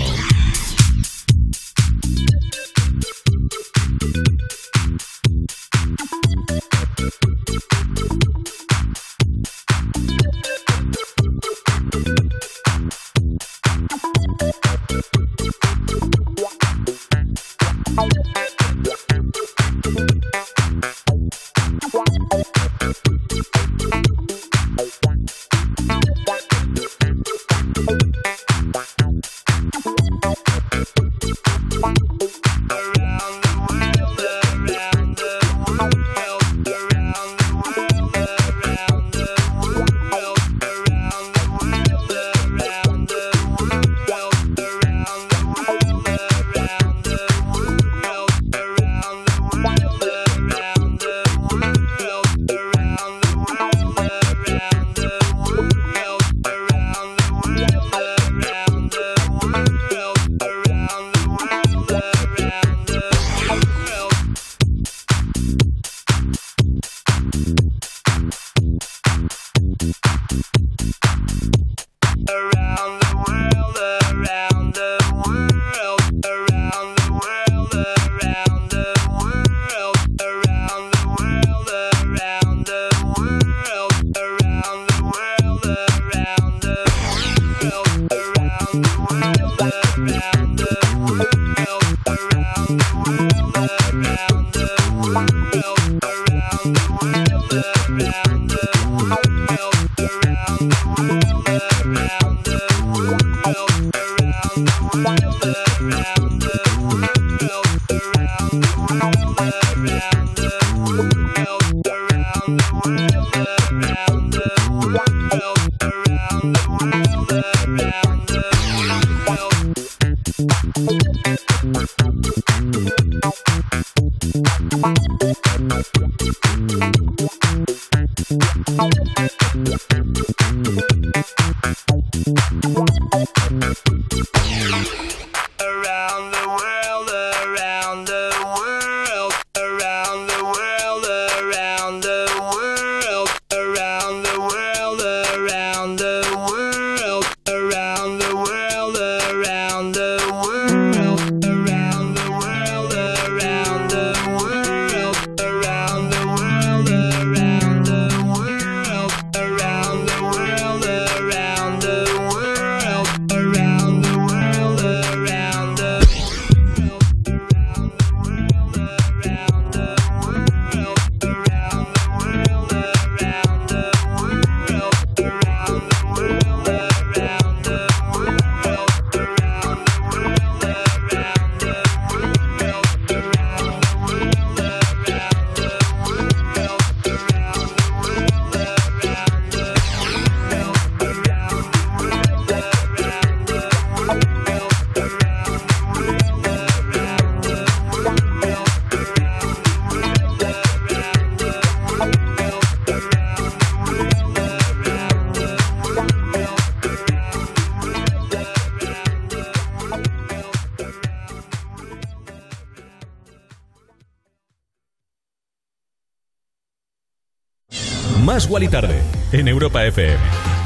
Wally 218.50 218.68
Tarde 218.68 219.00
en 219.32 219.48
Europa 219.48 219.86
FM. 219.86 220.18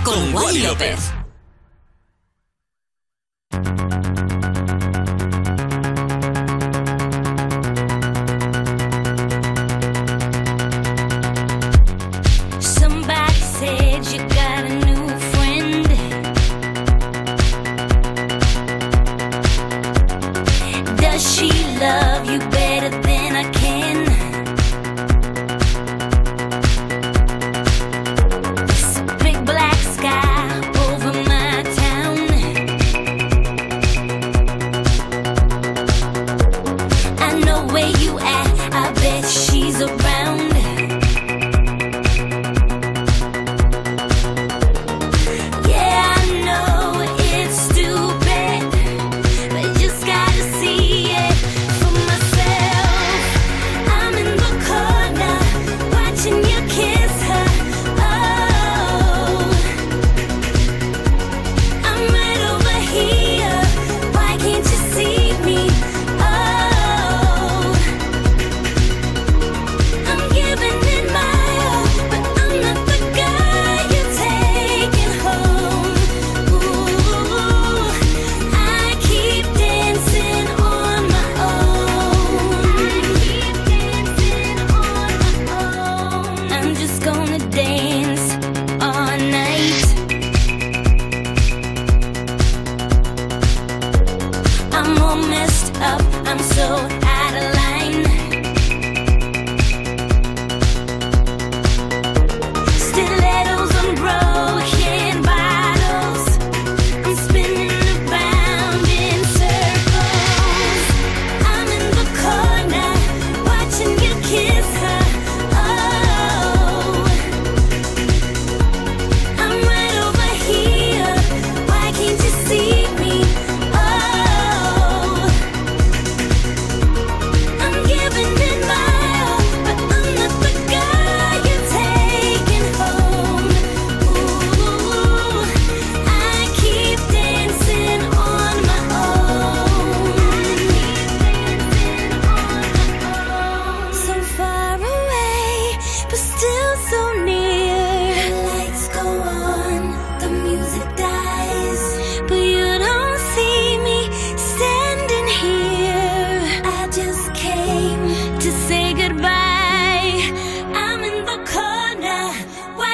Con 0.06 0.34
Wally 0.34 0.62
López. 0.62 1.13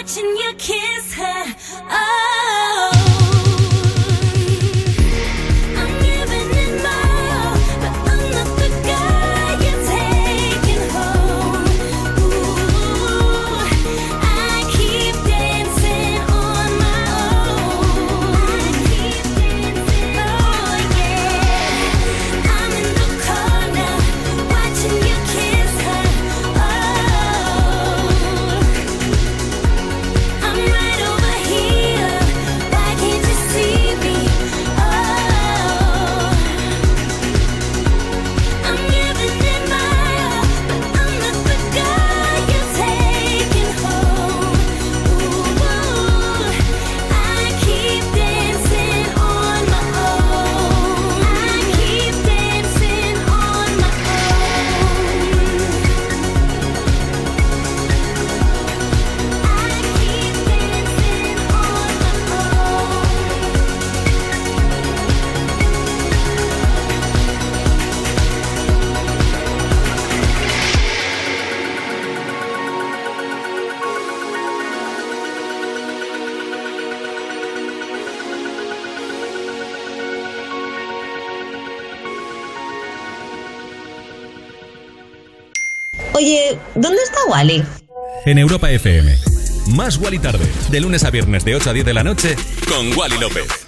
watching 0.10 0.26
you 0.26 0.54
kiss. 0.58 0.79
En 88.26 88.38
Europa 88.38 88.70
FM, 88.70 89.16
más 89.68 89.98
Wally 89.98 90.20
Tarde, 90.20 90.46
de 90.72 90.82
lunes 90.82 91.06
a 91.06 91.10
viernes 91.10 91.46
de 91.46 91.56
8 91.56 91.70
a 91.70 91.74
10 91.74 91.86
de 91.86 91.94
la 91.94 92.04
noche, 92.04 92.36
con 92.68 92.92
Wally 92.98 93.18
López. 93.18 93.59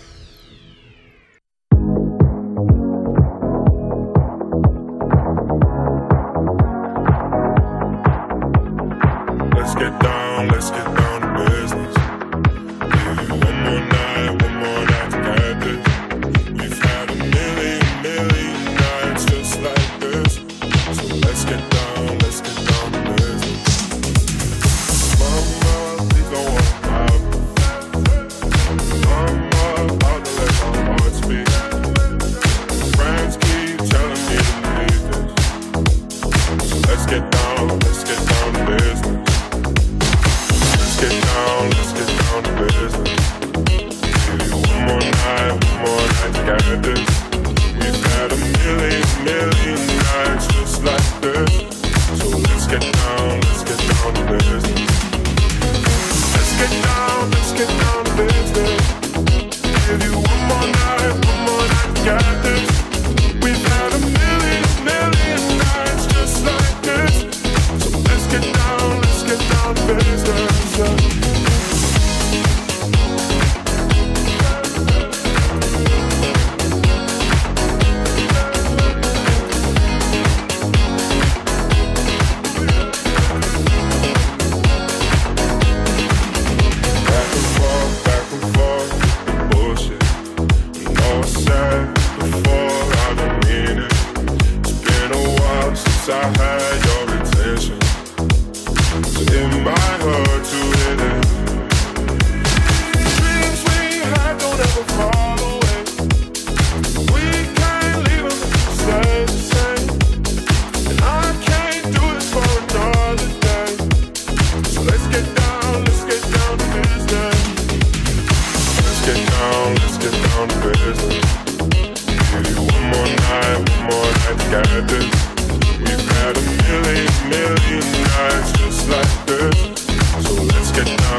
got 126.33 126.37
a 126.37 126.51
million, 126.63 127.29
million 127.29 128.03
nights 128.03 128.51
just 128.53 128.89
like 128.89 129.25
this. 129.25 130.25
So 130.25 130.33
let's 130.43 130.71
get 130.71 130.85
down. 130.85 131.10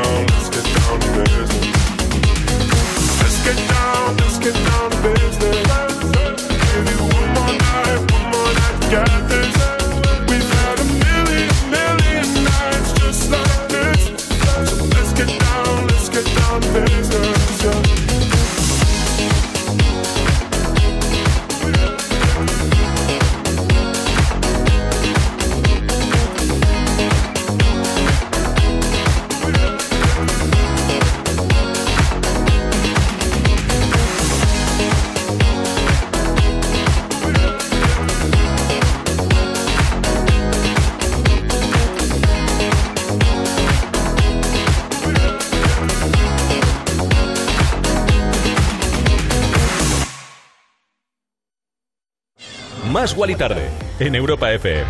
Más 53.03 53.17
Guali 53.17 53.35
Tarde 53.35 53.69
en 53.99 54.15
Europa 54.15 54.53
FM. 54.53 54.87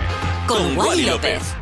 Con, 0.46 0.76
Con 0.76 0.86
Wally 0.86 1.06
López. 1.06 1.61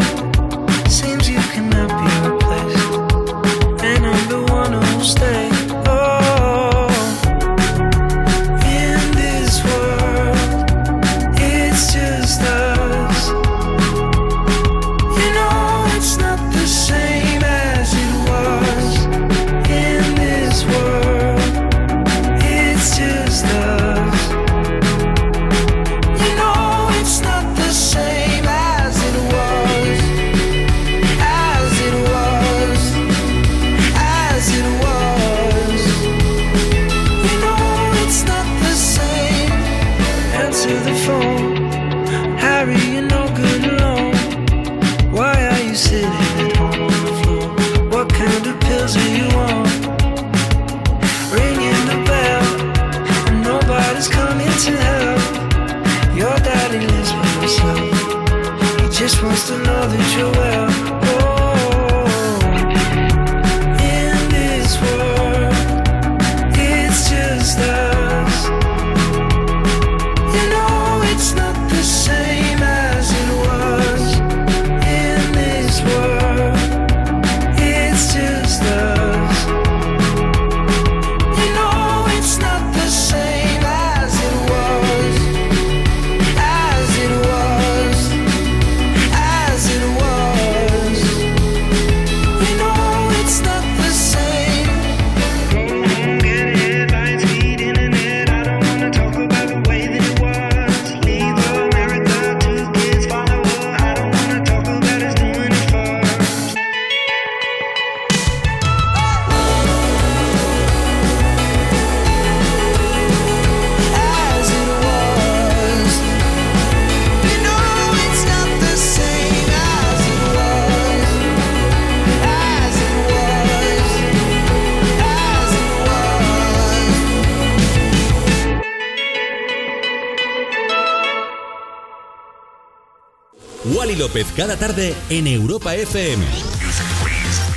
cada 134.35 134.57
tarde 134.57 134.95
en 135.09 135.27
Europa 135.27 135.75
FM. 135.75 136.25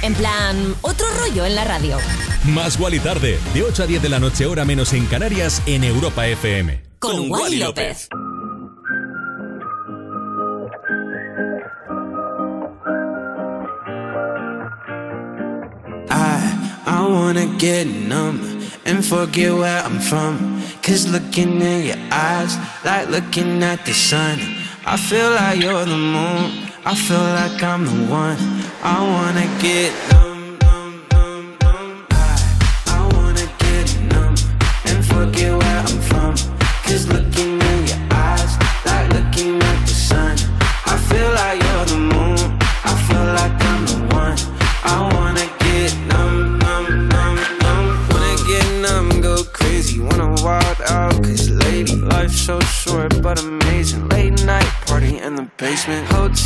En 0.03 0.15
plan, 0.15 0.75
otro 0.83 1.07
rollo 1.19 1.45
en 1.47 1.55
la 1.55 1.65
radio. 1.65 1.97
Más 2.45 2.79
Wally 2.79 3.01
tarde, 3.01 3.39
de 3.55 3.63
8 3.63 3.85
a 3.85 3.87
10 3.87 4.03
de 4.03 4.09
la 4.09 4.19
noche, 4.19 4.47
hora 4.47 4.65
menos 4.65 4.93
en 4.93 5.07
Canarias, 5.07 5.63
en 5.67 5.85
Europa 5.85 6.27
FM. 6.27 6.83
Con, 6.99 7.29
Con 7.29 7.31
Wally 7.31 7.57
López. 7.59 8.09
López. 8.11 8.25
I 16.87 17.07
wanna 17.09 17.47
get 17.59 17.87
numb 17.87 18.41
and 18.85 19.05
forget 19.05 19.53
where 19.53 19.81
I'm 19.83 19.99
from. 20.01 20.63
Cause 20.83 21.09
looking 21.09 21.61
in 21.61 21.87
your 21.87 21.97
eyes, 22.11 22.57
like 22.85 23.09
looking 23.09 23.63
at 23.63 23.85
the 23.87 23.93
sun. 23.95 24.39
I 24.87 24.97
feel 24.97 25.31
like 25.31 25.61
you're 25.63 25.85
the 25.85 25.97
moon. 25.97 26.64
I 26.87 26.95
feel 26.95 27.17
like 27.19 27.63
I'm 27.63 27.87
the 27.87 28.13
one. 28.13 28.37
I 28.83 29.01
wanna 29.01 29.47
get 29.59 29.91
numb, 30.13 30.59
numb, 30.59 31.03
numb, 31.11 31.57
numb. 31.63 32.07
I, 32.11 32.37
I 32.89 33.01
wanna 33.15 33.47
get 33.59 33.87
numb 34.13 34.35
and 34.85 35.05
forget 35.05 35.53
where 35.59 35.79
I'm 35.81 36.01
from. 36.11 36.35
Cause 36.85 37.09
looking 37.09 37.44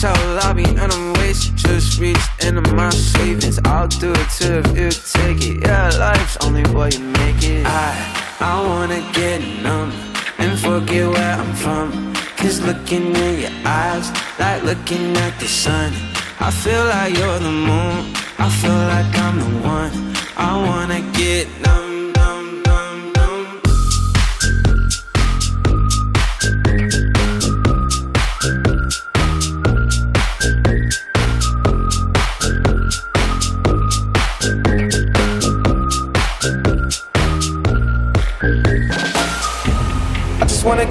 Hotel 0.01 0.35
lobby 0.37 0.63
and 0.63 0.93
I'm 0.93 1.13
wasted. 1.15 1.57
Just 1.57 1.99
reached 1.99 2.45
into 2.45 2.63
my 2.73 2.89
savings. 2.91 3.59
I'll 3.65 3.89
do 3.89 4.13
it 4.13 4.31
too 4.31 4.63
if 4.65 4.79
you 4.79 4.91
take 4.91 5.43
it. 5.45 5.67
Yeah, 5.67 5.91
life's 5.99 6.37
only 6.47 6.63
what 6.71 6.97
you 6.97 7.05
make 7.05 7.43
it. 7.43 7.67
I, 7.67 8.37
I 8.39 8.65
wanna 8.65 9.01
get 9.13 9.41
numb 9.61 9.91
and 10.39 10.57
forget 10.57 11.09
where 11.11 11.35
I'm 11.35 11.53
from. 11.55 12.15
Cause 12.37 12.61
looking 12.61 13.07
in 13.17 13.41
your 13.41 13.51
eyes, 13.65 14.13
like 14.39 14.63
looking 14.63 15.17
at 15.17 15.37
the 15.41 15.49
sun. 15.49 15.93
I 16.39 16.53
feel 16.53 16.85
like 16.85 17.19
you're 17.19 17.41
the 17.41 17.51
moon. 17.51 18.15
I 18.39 18.49
feel 18.61 18.81
like 18.95 19.13
I'm 19.27 19.37
the 19.41 19.67
one. 19.67 19.91
I 20.37 20.51
wanna 20.65 21.01
get 21.19 21.49
numb, 21.61 21.88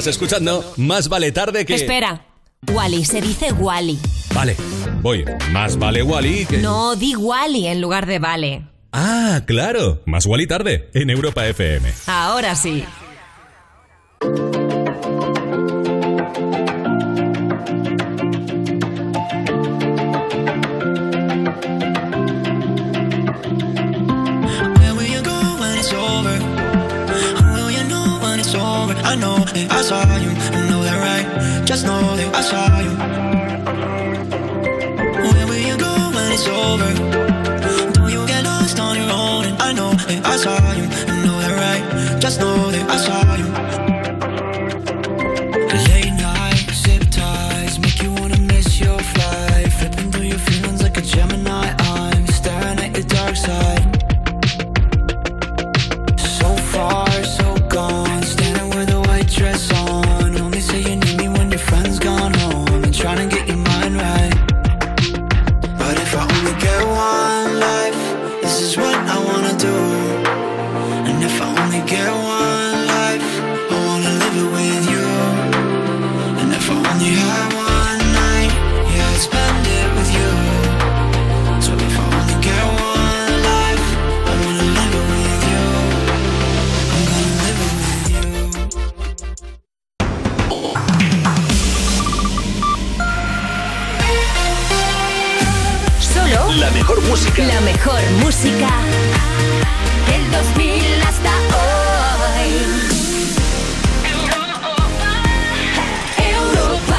Estás 0.00 0.14
escuchando 0.14 0.64
Más 0.78 1.10
vale 1.10 1.30
tarde 1.30 1.66
que... 1.66 1.74
Espera. 1.74 2.24
Wally, 2.72 3.04
se 3.04 3.20
dice 3.20 3.52
Wally. 3.52 3.98
Vale, 4.34 4.56
voy. 5.02 5.26
Más 5.52 5.78
vale 5.78 6.02
Wally 6.02 6.46
que... 6.46 6.56
No, 6.56 6.96
di 6.96 7.14
Wally 7.14 7.66
en 7.66 7.82
lugar 7.82 8.06
de 8.06 8.18
Vale. 8.18 8.66
Ah, 8.92 9.42
claro. 9.46 10.00
Más 10.06 10.24
Wally 10.24 10.46
tarde, 10.46 10.88
en 10.94 11.10
Europa 11.10 11.46
FM. 11.46 11.92
Ahora 12.06 12.54
sí. 12.54 12.82
I 29.10 29.16
know 29.16 29.38
that 29.38 29.72
I 29.72 29.82
saw 29.82 30.04
you, 30.18 30.30
I 30.30 30.70
know 30.70 30.84
that 30.84 30.98
right. 31.02 31.66
Just 31.66 31.84
know 31.84 32.00
that 32.14 32.32
I 32.32 32.42
saw 32.42 32.78
you. 32.78 32.94
Where 35.32 35.46
will 35.48 35.64
you 35.70 35.76
go 35.76 35.92
when 36.14 36.30
it's 36.30 36.46
over? 36.46 36.92
Don't 37.92 38.12
you 38.12 38.24
get 38.28 38.44
lost 38.44 38.78
on 38.78 38.96
your 38.96 39.10
own? 39.10 39.46
And 39.46 39.60
I 39.60 39.72
know 39.72 39.90
that 39.90 40.24
I 40.24 40.36
saw 40.36 40.72
you, 40.78 40.84
I 40.84 41.24
know 41.24 41.40
that 41.42 41.54
right. 41.64 42.20
Just 42.22 42.38
know 42.38 42.70
that 42.70 42.88
I 42.88 42.96
saw 42.98 43.34
you. 43.34 43.89